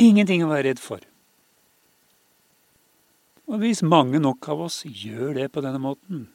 Ingenting 0.00 0.42
å 0.42 0.50
være 0.50 0.70
redd 0.70 0.82
for. 0.82 1.04
Og 3.50 3.60
hvis 3.60 3.84
mange 3.84 4.18
nok 4.22 4.48
av 4.48 4.66
oss 4.70 4.82
gjør 4.86 5.36
det 5.36 5.50
på 5.52 5.62
denne 5.62 5.82
måten, 5.82 6.28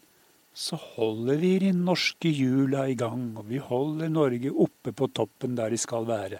så 0.55 0.77
holder 0.79 1.35
vi 1.41 1.51
de 1.59 1.71
norske 1.75 2.31
hjula 2.31 2.85
i 2.87 2.95
gang, 2.95 3.33
og 3.35 3.49
vi 3.49 3.59
holder 3.59 4.11
Norge 4.11 4.53
oppe 4.55 4.93
på 4.95 5.09
toppen 5.11 5.57
der 5.57 5.73
de 5.73 5.79
skal 5.79 6.07
være. 6.07 6.39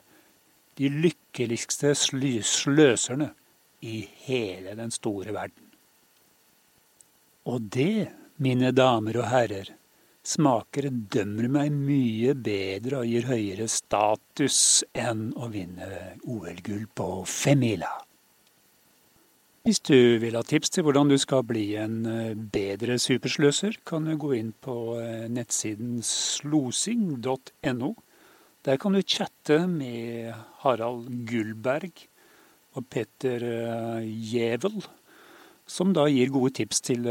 De 0.80 0.88
lykkeligste 0.90 1.92
sløserne 2.00 3.34
i 3.84 4.06
hele 4.24 4.76
den 4.80 4.92
store 4.92 5.36
verden. 5.36 5.68
Og 7.46 7.68
det, 7.76 8.08
mine 8.42 8.72
damer 8.72 9.20
og 9.20 9.30
herrer, 9.30 9.76
smaker 10.26 10.88
dømmer 10.90 11.52
meg 11.60 11.76
mye 11.76 12.34
bedre 12.40 13.04
og 13.04 13.12
gir 13.12 13.28
høyere 13.30 13.68
status 13.70 14.58
enn 14.96 15.28
å 15.36 15.52
vinne 15.54 16.16
OL-gull 16.24 16.88
på 16.96 17.10
femmila. 17.30 17.92
Hvis 19.66 19.80
du 19.82 20.20
vil 20.22 20.36
ha 20.38 20.44
tips 20.46 20.70
til 20.76 20.84
hvordan 20.86 21.10
du 21.10 21.16
skal 21.18 21.42
bli 21.42 21.72
en 21.82 22.04
eh, 22.06 22.36
bedre 22.38 23.00
supersløser, 23.02 23.80
kan 23.82 24.06
du 24.06 24.12
gå 24.22 24.36
inn 24.38 24.52
på 24.62 24.76
eh, 25.02 25.24
nettsiden 25.26 26.04
slosing.no. 26.06 27.90
Der 28.62 28.78
kan 28.78 28.94
du 28.94 29.02
chatte 29.02 29.58
med 29.66 30.36
Harald 30.62 31.10
Gullberg 31.26 32.06
og 32.78 32.86
Petter 32.94 33.48
eh, 33.50 34.06
Gjevel, 34.06 34.86
som 35.66 35.98
da 35.98 36.06
gir 36.14 36.30
gode 36.30 36.54
tips 36.62 36.86
til 36.86 37.10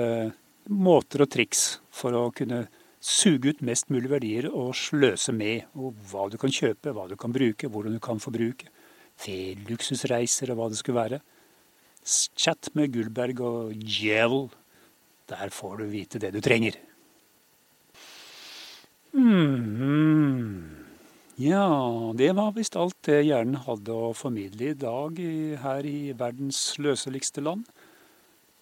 måter 0.70 1.26
og 1.26 1.34
triks 1.34 1.66
for 1.90 2.14
å 2.14 2.30
kunne 2.38 2.68
suge 3.02 3.50
ut 3.50 3.66
mest 3.66 3.90
mulig 3.90 4.14
verdier 4.14 4.46
og 4.52 4.76
sløse 4.78 5.34
med. 5.34 5.66
Og 5.74 5.98
hva 6.06 6.30
du 6.30 6.38
kan 6.38 6.54
kjøpe, 6.54 6.94
hva 6.94 7.10
du 7.10 7.18
kan 7.18 7.34
bruke, 7.34 7.66
hvordan 7.66 7.98
du 7.98 8.04
kan 8.04 8.22
forbruke. 8.22 8.70
Ferie, 9.18 9.58
luksusreiser 9.66 10.54
og 10.54 10.62
hva 10.62 10.70
det 10.70 10.84
skulle 10.84 11.02
være. 11.02 11.24
Chat 12.04 12.68
med 12.76 12.92
Gullberg 12.92 13.40
og 13.40 13.72
Djevel. 13.80 14.50
Der 15.30 15.52
får 15.52 15.78
du 15.80 15.84
vite 15.88 16.20
det 16.20 16.34
du 16.34 16.40
trenger. 16.44 16.76
Mm. 19.14 20.84
Ja, 21.40 22.12
det 22.14 22.32
var 22.36 22.52
visst 22.54 22.76
alt 22.76 22.98
det 23.08 23.24
hjernen 23.24 23.62
hadde 23.64 23.94
å 23.94 24.12
formidle 24.14 24.70
i 24.70 24.78
dag 24.78 25.18
her 25.64 25.88
i 25.88 26.12
verdens 26.18 26.60
løseligste 26.82 27.42
land. 27.42 27.64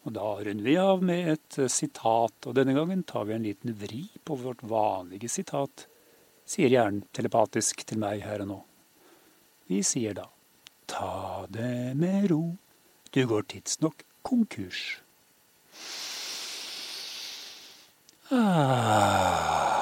Og 0.02 0.14
da 0.16 0.28
runder 0.40 0.66
vi 0.66 0.76
av 0.80 1.02
med 1.04 1.30
et 1.34 1.58
eh, 1.62 1.70
sitat, 1.70 2.34
og 2.46 2.56
denne 2.58 2.74
gangen 2.74 3.04
tar 3.06 3.28
vi 3.28 3.36
en 3.36 3.46
liten 3.46 3.74
vri 3.78 4.06
på 4.26 4.34
vårt 4.40 4.64
vanlige 4.66 5.30
sitat, 5.30 5.86
sier 6.48 6.72
hjernen 6.72 7.04
telepatisk 7.14 7.84
til 7.86 8.00
meg 8.02 8.24
her 8.26 8.42
og 8.42 8.50
nå. 8.50 8.58
Vi 9.70 9.78
sier 9.86 10.16
da 10.18 10.26
ta 10.90 11.46
det 11.48 11.94
med 11.96 12.28
ro, 12.32 12.42
du 13.14 13.26
går 13.26 13.42
tidsnok 13.42 13.94
konkurs. 14.22 15.02
Ah. 18.30 19.81